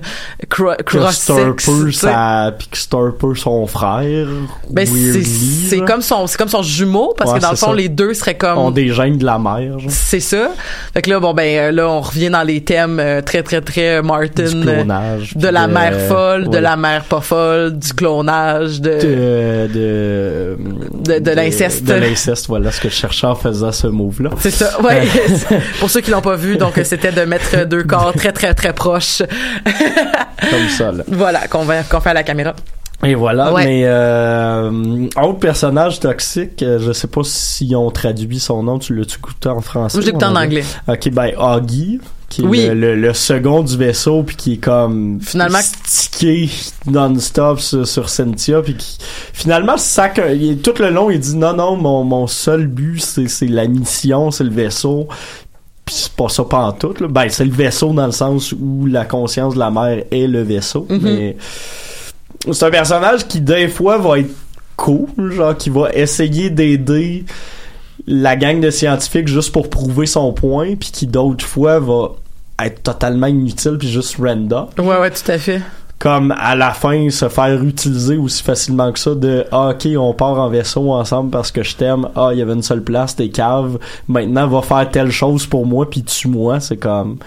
[0.50, 0.76] cro-
[1.92, 1.92] sais.
[1.92, 2.68] sa puis
[3.36, 4.28] son frère
[4.70, 7.76] Ben c'est comme son c'est comme son jumeau parce Ouais, que dans le fond ça.
[7.76, 10.52] les deux seraient comme ont des gènes de la mère c'est ça.
[10.94, 13.62] Fait que là, bon, ben, euh, là, on revient dans les thèmes euh, très, très,
[13.62, 14.44] très Martin.
[14.44, 18.90] du euh, clonage de la mère folle, de la mère pas folle, du clonage, de...
[18.90, 20.11] de de
[21.06, 21.84] De- de l'inceste.
[21.84, 25.02] de l'inceste voilà ce que je cherchais en faisant ce move là C'est ça, ouais.
[25.80, 28.54] Pour ceux qui l'ont pas vu, donc euh, c'était de mettre deux corps très, très,
[28.54, 29.22] très proches.
[30.50, 32.54] comme ça là voilà, qu'on fait à la caméra.
[33.04, 33.64] et voilà Ouais.
[33.66, 38.96] mais euh, autre personnage toxique euh, je sais pas s'ils ont traduit son nom tu
[38.96, 40.64] l'as-tu écouté en français je l'écoute en on anglais.
[40.88, 42.00] ok ben Augie
[42.32, 42.66] qui est Oui.
[42.66, 46.50] le, le- le second du vaisseau puis qui est comme Finalement- stické
[46.88, 48.98] non-stop sur, sur Cynthia puis qui
[49.34, 53.00] finalement sac il est- tout le long il dit non non mon, mon seul but
[53.00, 55.08] c'est c'est la mission c'est le vaisseau
[55.86, 57.08] puis c'est pas ça pas en tout là.
[57.08, 60.42] ben c'est le vaisseau dans le sens où la conscience de la mère est le
[60.42, 61.00] vaisseau Mhm.
[61.04, 61.38] mais
[62.52, 64.32] c'est un personnage qui des fois va être
[64.78, 67.26] cool genre qui va essayer d'aider
[68.08, 72.14] la gang de scientifiques juste pour prouver son point puis qui d'autres fois va
[72.66, 74.68] être totalement inutile puis juste random.
[74.78, 75.62] Ouais, ouais, tout à fait.
[76.00, 80.14] comme à la fin se faire utiliser aussi facilement que ça de ah, ok on
[80.14, 82.08] part en vaisseau ensemble parce que je t'aime.
[82.16, 83.78] Ah il y avait une seule place t'es cave.
[84.08, 87.18] Maintenant va faire telle chose pour moi puis tue-moi c'est comme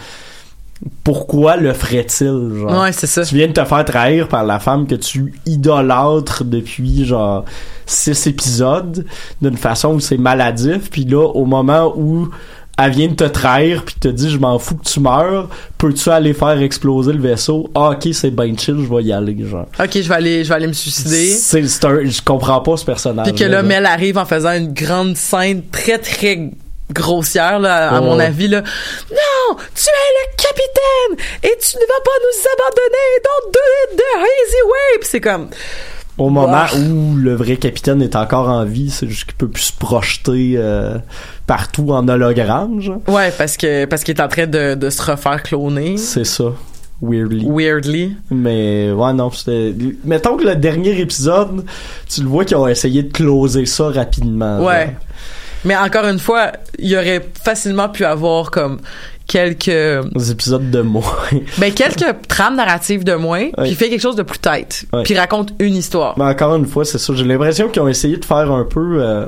[1.02, 2.82] pourquoi le ferait-il genre?
[2.82, 3.24] Ouais, c'est ça.
[3.24, 7.44] tu viens de te faire trahir par la femme que tu idolâtres depuis genre
[7.86, 9.06] six épisodes
[9.40, 10.90] d'une façon où c'est maladif.
[10.90, 12.28] Puis là au moment où
[12.76, 15.48] elle vient de te trahir puis te dit je m'en fous que tu meurs
[15.78, 17.70] peux-tu aller faire exploser le vaisseau?
[17.74, 20.48] Ah ok c'est ben chill je vais y aller genre Ok, je vais aller, je
[20.48, 21.26] vais aller me suicider.
[21.28, 24.52] c'est c'est un je comprends pas ce personnage Puis que là, Mel arrive en faisant
[24.52, 26.50] une grande scène très, très
[26.92, 28.04] grossière, là, à Oh.
[28.04, 28.60] mon avis, là.
[28.60, 29.56] Non!
[29.74, 31.26] Tu es le capitaine!
[31.42, 33.52] Et tu ne vas pas nous abandonner!
[33.52, 33.58] Do
[33.92, 35.00] it the easy way!
[35.02, 35.48] C'est comme...
[36.18, 39.62] au moment où le vrai capitaine est encore en vie c'est juste qu'il peut plus
[39.64, 40.96] se projeter euh,
[41.46, 45.02] partout en hologramme genre Ouais, parce que parce qu'il est en train de, de se
[45.02, 45.96] refaire cloner.
[45.98, 46.44] C'est ça.
[47.02, 47.46] weirdly.
[47.48, 48.16] Weirdly.
[48.30, 49.74] Mais ouais, non, c'était.
[50.04, 51.64] Mettons que le dernier épisode,
[52.08, 54.64] tu le vois qu'ils ont essayé de closer ça rapidement.
[54.64, 54.94] Ouais.
[55.66, 58.80] Mais encore une fois, il y aurait facilement pu avoir comme
[59.26, 59.64] quelques
[60.14, 61.02] Des épisodes de moins.
[61.58, 65.02] ben quelques trames narratives de moins puis fait quelque chose de plus tête Ouais.
[65.04, 66.18] puis raconte une histoire.
[66.18, 67.14] Mais encore une fois, c'est ça.
[67.14, 68.98] J'ai l'impression qu'ils ont essayé de faire un peu.
[69.02, 69.26] euh,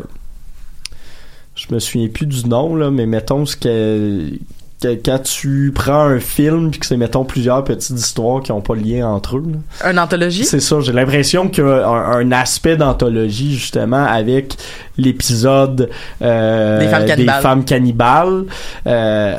[1.56, 4.30] je me souviens plus du nom là, mais mettons ce que,
[4.82, 8.60] que- quand tu prends un film puis que c'est mettons plusieurs petites histoires qui ont
[8.60, 9.44] pas lien entre eux.
[9.82, 9.90] là.
[9.90, 10.44] Une anthologie?
[10.44, 10.80] C'est ça.
[10.80, 14.54] J'ai l'impression qu'il y a un, un aspect d'anthologie justement avec
[14.98, 15.88] l'épisode
[16.22, 17.42] euh, Des femmes cannibales.
[17.42, 18.44] femmes cannibales.
[18.86, 19.36] Euh,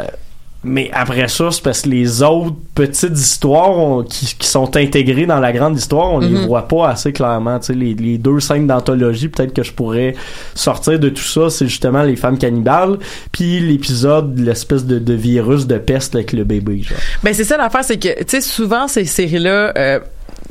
[0.67, 5.25] mais après ça, c'est parce que les autres petites histoires on- qui, qui sont intégrées
[5.25, 6.45] dans la grande histoire, on les Mhm.
[6.45, 7.57] voit pas assez clairement.
[7.59, 10.13] Tu sais, les, les deux scènes d'anthologie, peut-être que je pourrais
[10.53, 12.97] sortir de tout ça, c'est justement les femmes cannibales,
[13.31, 16.81] puis l'épisode, de l'espèce de, de virus de peste avec le bébé.
[16.83, 16.97] Genre.
[17.23, 19.73] Ben c'est ça l'affaire, c'est que tu sais souvent ces séries là.
[19.77, 19.99] Euh,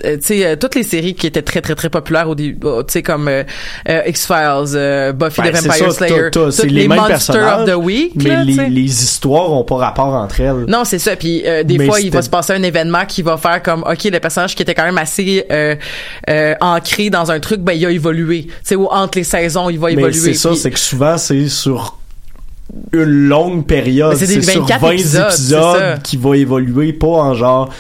[0.03, 2.69] tu sais euh, toutes les séries qui étaient très très très populaires au début tu
[2.89, 3.43] sais comme euh,
[3.89, 7.85] euh, X-Files euh, Buffy Ben, the Vampire Slayer c'est les mêmes Monsters personnages, of the
[7.85, 10.65] Week Mais tu les, histoires ont pas rapport entre elles.
[10.69, 11.17] Non, c'est ça.
[11.17, 14.05] Puis euh, des fois, il va se passer un événement qui va faire comme, ok,
[14.05, 15.77] le personnage qui était quand même assez euh,
[16.29, 18.45] euh, ancré dans un truc, ben il a évolué.
[18.45, 20.13] Tu sais, ou entre les saisons, il va Mais évoluer.
[20.13, 21.99] c'est ça, c'est que souvent c'est sur
[22.93, 24.17] une longue période.
[24.17, 25.95] C'est des sur 24 20 épisodes, ça.
[26.03, 27.71] qui va évoluer, pas en genre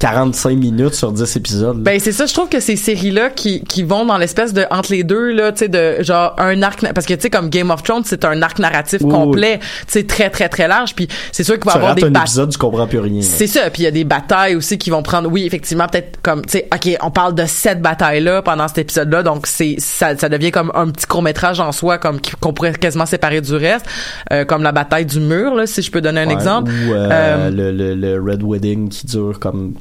[0.00, 1.78] 45 minutes sur 10 épisodes.
[1.82, 4.92] Ben c'est ça, je trouve que ces séries-là qui, qui vont dans l'espèce de entre
[4.92, 7.70] les deux là, tu sais de genre un arc parce que tu sais comme Game
[7.70, 11.06] of Thrones, c'est un arc narratif Oui, complet, tu sais très très très large, puis
[11.32, 13.20] c'est sûr qu'il va y avoir des un épisode, tu comprends plus rien.
[13.22, 16.18] C'est ça, puis il y a des batailles aussi qui vont prendre oui, effectivement peut-être
[16.22, 19.46] comme tu sais OK, on parle de cette bataille là pendant cet épisode là, donc
[19.46, 23.42] c'est ça, ça devient comme un petit court-métrage en soi comme qu'on pourrait quasiment séparer
[23.42, 23.84] du reste,
[24.32, 26.70] euh, comme la bataille du mur là si je peux donner un Ouais, exemple.
[26.70, 29.74] Ou euh, Euh, le, le, le Red Wedding qui dure comme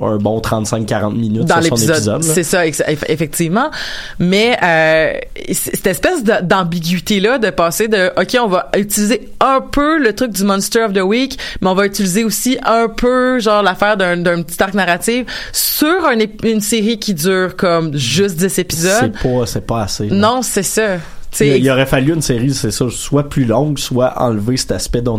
[0.00, 1.96] un bon 35-40 minutes dans sur son l'épisode.
[1.96, 2.22] épisode.
[2.22, 3.70] C'est ça, effectivement.
[4.18, 5.12] Mais euh,
[5.52, 10.44] cette espèce d'ambiguïté-là de passer de OK, on va utiliser un peu le truc du
[10.44, 14.42] Monster of the Week, mais on va utiliser aussi un peu genre l'affaire d'un d'un
[14.42, 19.12] petit arc narratif sur un une série qui dure comme juste 10 épisodes.
[19.22, 20.06] C'est pas, c'est pas assez.
[20.06, 20.98] Non, c'est ça.
[21.40, 25.18] Il, aurait fallu une série, c'est ça, soit plus longue, soit enlever cet aspect d'an-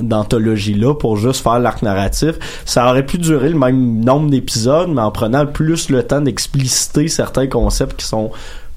[0.00, 2.36] d'anthologie-là pour juste faire l'arc narratif.
[2.64, 7.08] Ça aurait pu durer le même nombre d'épisodes, mais en prenant plus le temps d'expliciter
[7.08, 8.30] certains concepts qui sont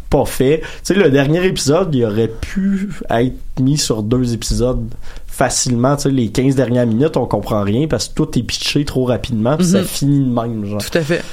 [0.09, 0.61] pas faits.
[0.61, 4.85] Tu sais, le dernier épisode, il aurait pu être mis sur deux épisodes
[5.25, 5.95] facilement.
[5.95, 9.05] Tu sais, les 15 dernières minutes, on comprend rien parce que tout est pitché trop
[9.05, 9.85] rapidement, puis ça Mhm.
[9.85, 11.23] finit de même, genre tout à fait.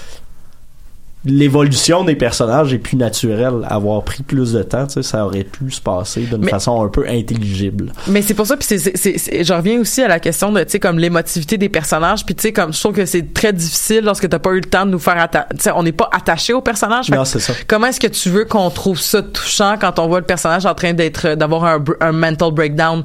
[1.25, 3.67] L'évolution des personnages est plus naturelle.
[3.69, 6.89] Avoir pris plus de temps, tu sais, ça aurait pu se passer d'une façon un
[6.89, 7.93] peu intelligible.
[8.07, 10.79] Mais c'est pour ça puis c'est je reviens aussi à la question de tu sais
[10.81, 14.29] comme l'émotivité des personnages puis tu sais comme je trouve que c'est très difficile lorsque
[14.29, 16.53] t'as pas eu le temps de nous faire atta- tu sais on n'est pas attaché
[16.53, 17.53] Non, c'est ça.
[17.67, 20.75] comment est-ce que tu veux qu'on trouve ça touchant quand on voit le personnage en
[20.75, 21.65] train d'être d'avoir
[22.01, 23.03] un, mental breakdown?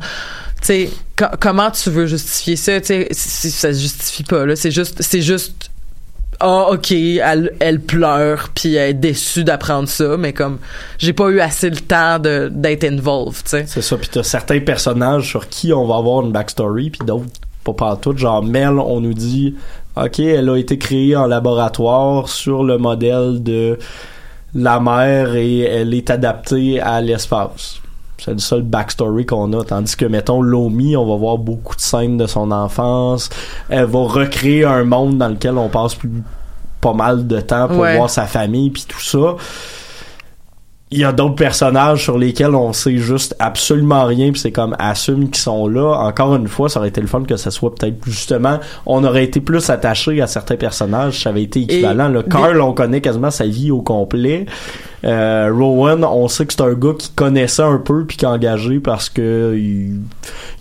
[0.61, 2.79] Tu sais co- comment tu veux justifier ça?
[2.79, 5.69] Tu sais ça se justifie pas là c'est juste c'est juste
[6.39, 10.57] ah ok elle, elle pleure puis elle est déçue d'apprendre ça mais comme
[10.97, 13.97] j'ai pas eu assez le temps de d'être involved tu sais C'est ça.
[13.97, 17.25] Puis t'as certains personnages sur qui on va avoir une backstory, puis d'autres
[17.63, 18.15] pas partout.
[18.15, 19.55] Genre Mel, on nous dit,
[19.97, 23.77] ok, elle a été créée en laboratoire sur le modèle de
[24.53, 27.81] la mer et elle est adaptée à l'espace.
[28.17, 29.63] C'est le seul backstory qu'on a.
[29.63, 33.29] Tandis que, mettons, Lomi, on va voir beaucoup de scènes de son enfance.
[33.69, 36.09] Elle va recréer un monde dans lequel on passe plus,
[36.81, 37.97] pas mal de temps pour Ouais.
[37.97, 39.35] voir sa famille puis tout ça.
[40.91, 44.75] Il y a d'autres personnages sur lesquels on sait juste absolument rien puis c'est comme
[44.77, 45.93] assume qu'ils sont là.
[46.05, 49.23] Encore une fois, ça aurait été le fun que ça soit peut-être justement, on aurait
[49.23, 52.07] été plus attaché à certains personnages, ça avait été équivalent.
[52.07, 54.45] Le Carl, on connaît quasiment sa vie au complet.
[55.03, 58.27] Euh, Rowan, on sait que c'est un gars qui connaissait un peu puis qui est
[58.27, 60.01] engagé parce que il,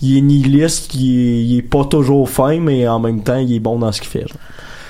[0.02, 3.54] il est nihiliste, il est, il est pas toujours fin, mais en même temps, il
[3.54, 4.26] est bon dans ce qu'il fait.
[4.26, 4.38] genre.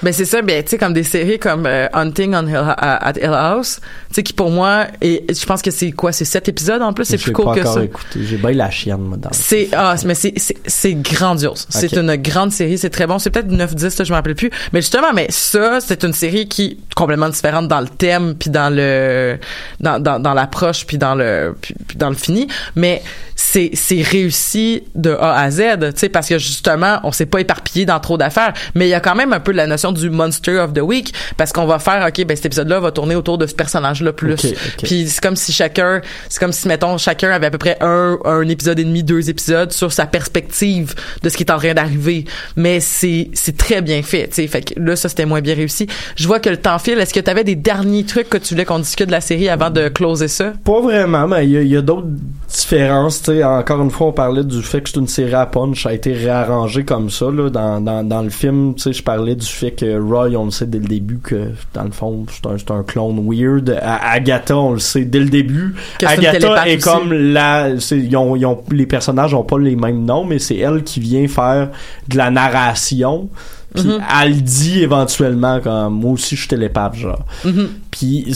[0.05, 3.09] Ben c'est ça, ben tu sais comme des séries comme euh, Hunting on Hill, à-
[3.09, 6.25] at Hill House, tu sais qui pour moi et je pense que c'est quoi, c'est
[6.27, 7.85] sept épisodes en plus, c'est plus court pas que encore ça.
[7.85, 8.21] écouté.
[8.23, 10.35] J'ai bien la chienne, moi, dans C'est ah mais c'est
[10.67, 11.67] c'est grandiose.
[11.71, 14.35] C'est une grande série, c'est très bon, c'est peut-être 9 10 là, je me rappelle
[14.35, 14.51] plus.
[14.73, 18.51] Mais justement mais ça c'est une série qui est complètement différente dans le thème puis
[18.51, 19.39] dans le
[19.81, 22.47] dans dans, dans l'approche puis dans le puis, puis dans le fini,
[22.77, 23.03] mais
[23.37, 27.41] c'est c'est réussi de A à Z, tu sais parce que justement, on s'est pas
[27.41, 29.93] éparpillé dans trop d'affaires, mais il y a quand même un peu de la notion
[29.95, 33.15] du Monster of the Week parce qu'on va faire ok ben cet épisode-là va tourner
[33.15, 34.35] autour de ce personnage-là plus.
[34.35, 34.83] Ok, ok.
[34.83, 38.19] Puis c'est comme si chacun, c'est comme si mettons chacun avait à peu près un
[38.25, 41.75] un épisode et demi, deux épisodes sur sa perspective de ce qui est en train
[41.75, 42.25] d'arriver.
[42.57, 44.47] Mais c'est c'est très bien fait, tu sais.
[44.47, 45.87] Fait que là ça c'était moins bien réussi.
[46.17, 46.99] Je vois que le temps file.
[46.99, 49.49] Est-ce que tu avais des derniers trucs que tu voulais qu'on discute de la série
[49.49, 50.53] avant de closer ça?
[50.65, 52.09] Pas vraiment, mais il y a, d'autres
[52.49, 53.23] différences.
[53.23, 53.45] tu sais.
[53.45, 55.93] encore une fois, on parlait du fait que c'est une série à punch, ça a
[55.93, 57.27] été réarrangé comme ça.
[57.31, 60.47] Là, dans, dans, dans le film, tu sais, je parlais du fait que Roy, on
[60.47, 63.79] le sait dès le début que, dans le fond, c'est un, clone weird.
[63.83, 65.75] Agatha, on le sait dès le début.
[65.99, 67.70] Que Agatha est comme la...
[67.70, 71.01] Ils ont, ils ont, les personnages ont pas les mêmes noms, mais c'est elle qui
[71.01, 71.70] vient faire
[72.09, 73.29] de la narration.
[73.75, 74.03] Puis Mhm.
[74.22, 77.25] elle dit éventuellement comme moi aussi je télépathe genre.
[77.45, 77.68] Mhm.
[77.91, 78.33] Puis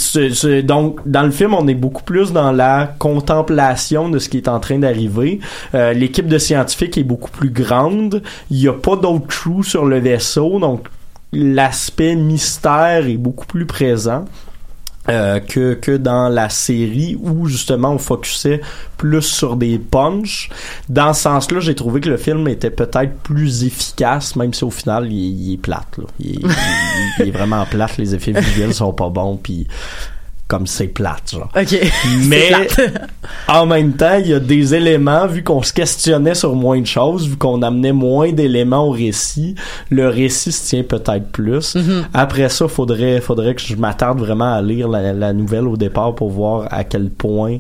[0.65, 4.49] donc dans le film on est beaucoup plus dans la contemplation de ce qui est
[4.49, 5.39] en train d'arriver.
[5.75, 8.23] Euh, L'équipe de scientifiques est beaucoup plus grande.
[8.51, 10.87] Il y a pas d'autres crew sur le vaisseau donc
[11.33, 14.25] l'aspect mystère est beaucoup plus présent.
[15.11, 18.61] euh, que, que dans la série où justement on focusait
[18.99, 20.51] plus sur des punchs.
[20.91, 24.71] Dans ce sens-là, j'ai trouvé que le film était peut-être plus efficace, même si au
[24.71, 25.97] final il, est- il est plate.
[25.97, 26.05] Là.
[26.21, 29.67] Il, est, il- il est vraiment plate, les effets visuels sont pas bons, puis
[30.49, 31.51] comme c'est plate, genre.
[31.55, 31.79] Ok.
[32.27, 32.51] Mais
[33.49, 36.87] en même temps, il y a des éléments, vu qu'on se questionnait sur moins de
[36.87, 39.55] choses, vu qu'on amenait moins d'éléments au récit,
[39.91, 41.75] le récit se tient peut-être plus.
[41.77, 42.07] Mhm.
[42.15, 46.15] Après ça, faudrait, faudrait que je m'attarde vraiment à lire la, la nouvelle au départ
[46.15, 47.59] pour voir à quel point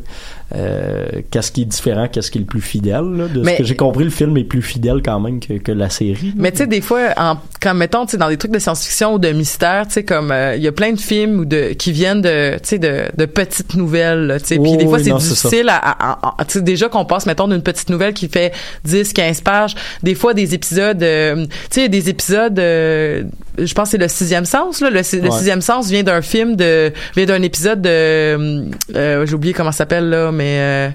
[0.52, 3.04] qu'est-ce qui est différent, qu'est-ce qui est le plus fidèle.
[3.16, 3.28] Là?
[3.28, 5.72] De Mais- ce que j'ai compris, le film est plus fidèle quand même que, que
[5.72, 6.32] la série.
[6.36, 9.14] Mais tu sais, des fois, en, quand mettons, tu sais, dans des trucs de science-fiction
[9.14, 11.72] ou de mystère, tu sais, comme euh, il y a plein de films ou de
[11.74, 14.58] qui viennent de, tu sais, de, de petites nouvelles, tu sais.
[14.58, 17.04] Puis Oh, des fois, oui, c'est difficile à, à- à- à- tu sais, déjà qu'on
[17.04, 18.52] passe, mettons, d'une petite nouvelle qui fait
[18.84, 19.74] 10, 15 pages.
[20.02, 23.24] Des fois, des épisodes, euh, tu sais, des épisodes, euh,
[23.66, 24.90] je pense que c'est le sixième sens, là.
[24.90, 25.36] Le, si- le Ouais.
[25.36, 27.88] sixième sens vient d'un film de, vient d'un épisode de,
[28.96, 30.92] euh, j'ai oublié comment ça s'appelle là, mais.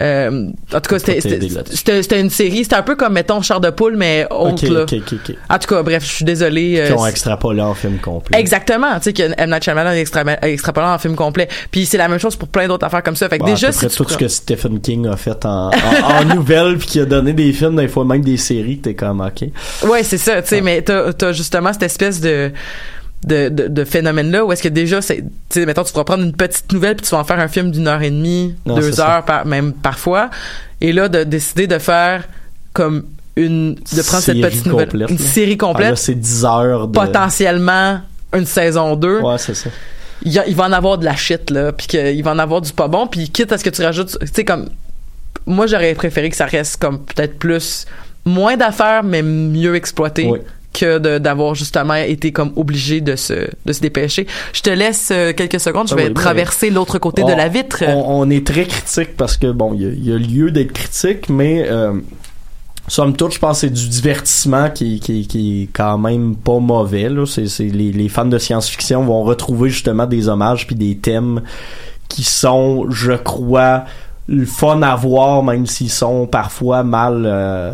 [0.00, 2.62] Euh, en tout cas, c'était- une série.
[2.64, 4.82] C'était un peu comme, mettons, Char de poule, mais autre, Ok, là.
[4.84, 5.36] ok, ok, ok.
[5.50, 6.76] En tout cas, bref, je suis désolée.
[6.80, 8.38] euh, Qui ont c'est- extrapolé en film complet.
[8.40, 11.46] Exactement, tu sais que M Night Shyamalan extrapolé en film complet.
[11.70, 13.28] Puis c'est la même chose pour plein d'autres affaires comme ça.
[13.28, 15.06] Fait que Bon, déjà à peu si près tu tout prends- ce que Stephen King
[15.08, 18.22] a fait en, en, en nouvelles puis qui a donné des films des fois même
[18.22, 19.48] des séries t'es comme ok
[19.88, 22.50] Ouais, c'est ça, tu sais, mais t'as as justement cette espèce de
[23.26, 26.24] de, de, de phénomène-là où est-ce que déjà, c'est, tu sais, mettons, tu pourras prendre
[26.24, 28.76] une petite nouvelle puis tu vas en faire un film d'une heure et demie, Non,
[28.76, 30.30] deux heures, par, même parfois.
[30.80, 32.24] Et là, de décider de faire
[32.72, 33.04] comme
[33.36, 35.24] une, de prendre cette petite nouvelle, complète, une là.
[35.24, 38.00] série Ah, complète, là, c'est 10 heures de potentiellement
[38.34, 39.20] une saison 2.
[39.20, 39.70] ouais c'est ça
[40.24, 42.88] il, va en avoir de la shit là puis qu'il va en avoir du pas
[42.88, 44.68] bon puis quitte à ce que tu rajoutes tu sais comme
[45.46, 47.86] moi j'aurais préféré que ça reste comme peut-être plus
[48.24, 50.38] moins d'affaires mais mieux exploité Oui.
[50.72, 55.32] Que d'avoir justement été comme obligé de se de se dépêcher je te laisse euh,
[55.32, 56.14] quelques secondes je Ah vais oui.
[56.14, 59.82] traverser l'autre côté de la vitre on, on est très critique parce que bon il
[59.82, 61.92] y a- il y, a lieu d'être critique mais euh,
[62.88, 66.58] somme toute je pense que c'est du divertissement qui, qui, qui est quand même pas
[66.58, 67.24] mauvais là
[67.58, 71.42] les, les fans de science-fiction vont retrouver justement des hommages puis des thèmes
[72.08, 73.84] qui sont je crois
[74.28, 77.72] le fun à voir même s'ils sont parfois mal euh,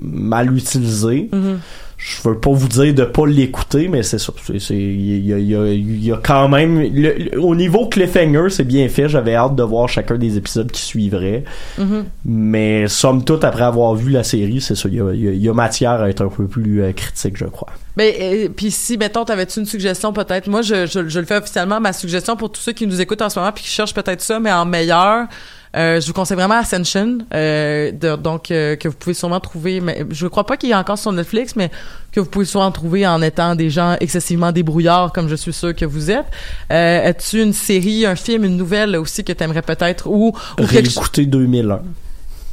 [0.00, 1.58] mal utilisés Mhm.
[2.06, 4.30] Je veux pas vous dire de pas l'écouter, mais c'est ça.
[4.70, 8.50] Il y a, il y a- il y a quand même, le- au niveau cliffhanger,
[8.50, 9.08] c'est bien fait.
[9.08, 11.44] J'avais hâte de voir chacun des épisodes qui suivraient.
[11.78, 12.04] Mhm.
[12.26, 14.86] Mais somme toute, après avoir vu la série, c'est ça.
[14.90, 17.68] Il y a, y matière à être un peu plus euh, critique, je crois.
[17.96, 20.46] Ben, euh, puis si, mettons, t'avais-tu une suggestion peut-être?
[20.48, 21.80] Moi, je, je, je le fais officiellement.
[21.80, 24.20] Ma suggestion pour tous ceux qui nous écoutent en ce moment puis qui cherchent peut-être
[24.20, 25.26] ça, mais en meilleur,
[25.74, 27.18] euh, je vous conseille vraiment Ascension.
[27.32, 30.76] Euh, donc, euh, que vous pouvez sûrement trouver, mais je crois pas qu'il y ait
[30.76, 31.70] encore sur Netflix, mais
[32.12, 35.74] que vous pouvez sûrement trouver en étant des gens excessivement débrouillards, comme je suis sûr
[35.74, 36.26] que vous êtes.
[36.70, 40.84] Euh, As-tu une série, un film, une nouvelle aussi que t'aimerais peut-être, ou, ou quelque
[40.84, 40.98] chose...
[40.98, 41.80] Réécouter 2001.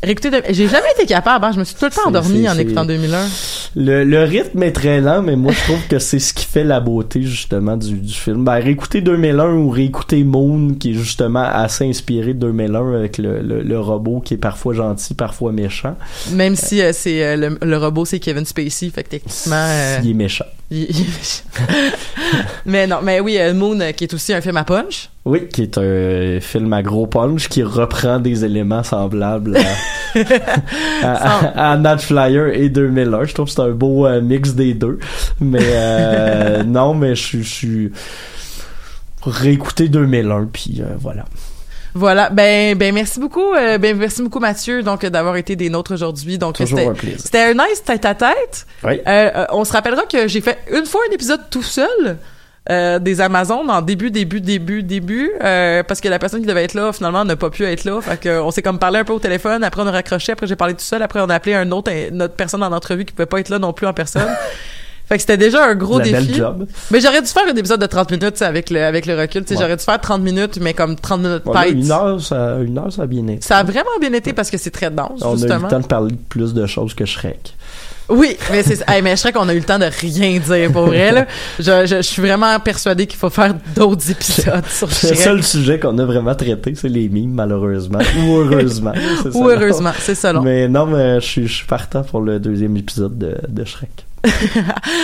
[0.03, 1.51] Réécouter de- J'ai jamais été capable, hein.
[1.53, 3.27] Je me suis tout le temps C'est- endormi c'est- en écoutant 2001.
[3.75, 6.63] Le, le rythme est très lent, mais moi je trouve que c'est ce qui fait
[6.63, 8.43] la beauté justement du, du film.
[8.43, 13.41] Ben, réécouter 2001 ou réécouter Moon, qui est justement assez inspiré de 2001 avec le,
[13.41, 15.95] le, le robot qui est parfois gentil, parfois méchant.
[16.31, 19.99] Même si euh, c'est euh, le, le robot c'est Kevin Spacey, fait que techniquement euh,
[20.03, 20.45] Il est méchant.
[22.65, 25.09] mais non, mais oui, euh, Moon euh, qui est aussi un film à punch.
[25.25, 30.19] Oui, qui est un film à gros punch qui reprend des éléments semblables à,
[31.03, 31.11] à,
[31.67, 33.25] à- à Night Flyer et 2001.
[33.25, 34.97] Je trouve que c'est un beau euh, mix des deux.
[35.41, 37.91] Mais euh, non, mais je suis- je suis
[39.23, 41.25] réécouté 2001 puis euh, voilà.
[41.93, 45.93] Voilà, ben ben merci beaucoup, euh, ben merci beaucoup Mathieu donc d'avoir été des nôtres
[45.93, 46.37] aujourd'hui.
[46.37, 47.19] Donc c'était un plaisir.
[47.19, 48.65] c'était un nice tête à tête.
[48.83, 49.01] Oui.
[49.07, 52.17] Euh, euh, on se rappellera que j'ai fait une fois un épisode tout seul.
[52.69, 56.63] euh, des Amazones en début, début, début, début, euh, parce que la personne qui devait
[56.63, 57.99] être là, finalement, n'a pas pu être là.
[58.01, 60.45] Fait que on s'est comme parlé un peu au téléphone, après on a raccroché, après
[60.45, 63.03] j'ai parlé tout seul, après on a appelé un autre, une autre personne en entrevue
[63.03, 64.29] qui pouvait pas être là non plus en personne.
[65.11, 66.27] fait que c'était déjà un gros La défi.
[66.27, 66.67] belle job.
[66.89, 69.57] Mais j'aurais dû faire un épisode de 30 minutes, avec le, avec le recul, Ouais.
[69.59, 71.73] j'aurais dû faire 30 minutes, mais comme 30 minutes Bon, là, tête.
[71.73, 73.41] une heure, ça, une heure, ça a bien été.
[73.41, 75.79] Ça a vraiment bien été parce que c'est très dense, On a eu le temps
[75.81, 77.55] de parler de plus de choses que Shrek.
[78.09, 80.87] Oui, mais c'est hey, mais je qu'on a eu le temps de rien dire pour
[80.87, 81.27] vrai là.
[81.59, 85.15] Je, je, je suis vraiment persuadée qu'il faut faire d'autres épisodes sur Le Shrek.
[85.17, 87.99] seul sujet qu'on a vraiment traité, c'est les mimes, malheureusement.
[88.25, 88.91] Ou heureusement.
[89.33, 90.33] Ou heureusement, c'est ça.
[90.33, 94.05] Mais non, mais je suis, je suis partant pour le deuxième épisode de, de Shrek.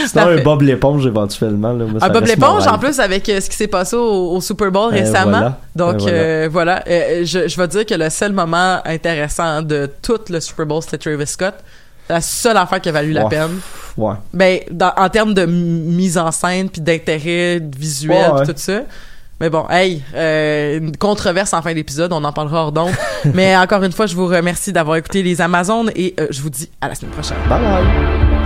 [0.08, 1.74] Sinon, un Bob l'éponge éventuellement.
[1.74, 4.42] Là, moi, Un Bob l'éponge en plus avec euh, ce qui s'est passé au, au
[4.42, 5.32] Super Bowl Euh, récemment.
[5.32, 5.60] voilà.
[5.76, 6.84] Donc Euh, voilà.
[6.88, 10.82] euh, je, je vais dire que le seul moment intéressant de tout le Super Bowl
[10.84, 11.56] c'était Travis Scott.
[12.10, 13.60] La seule affaire qui a valu la peine.
[13.98, 14.14] Ouais.
[14.34, 18.54] Ben, dans- en termes de mise en scène puis d'intérêt visuel Ouais, pis ouais.
[18.54, 18.80] tout ça.
[19.42, 22.94] Mais bon, hey, euh, une controverse en fin d'épisode, on en parlera hors d'onde.
[23.34, 26.50] Mais encore une fois, je vous remercie d'avoir écouté les Amazones et euh, je vous
[26.50, 27.38] dis à la semaine prochaine.
[27.50, 28.37] Bye bye.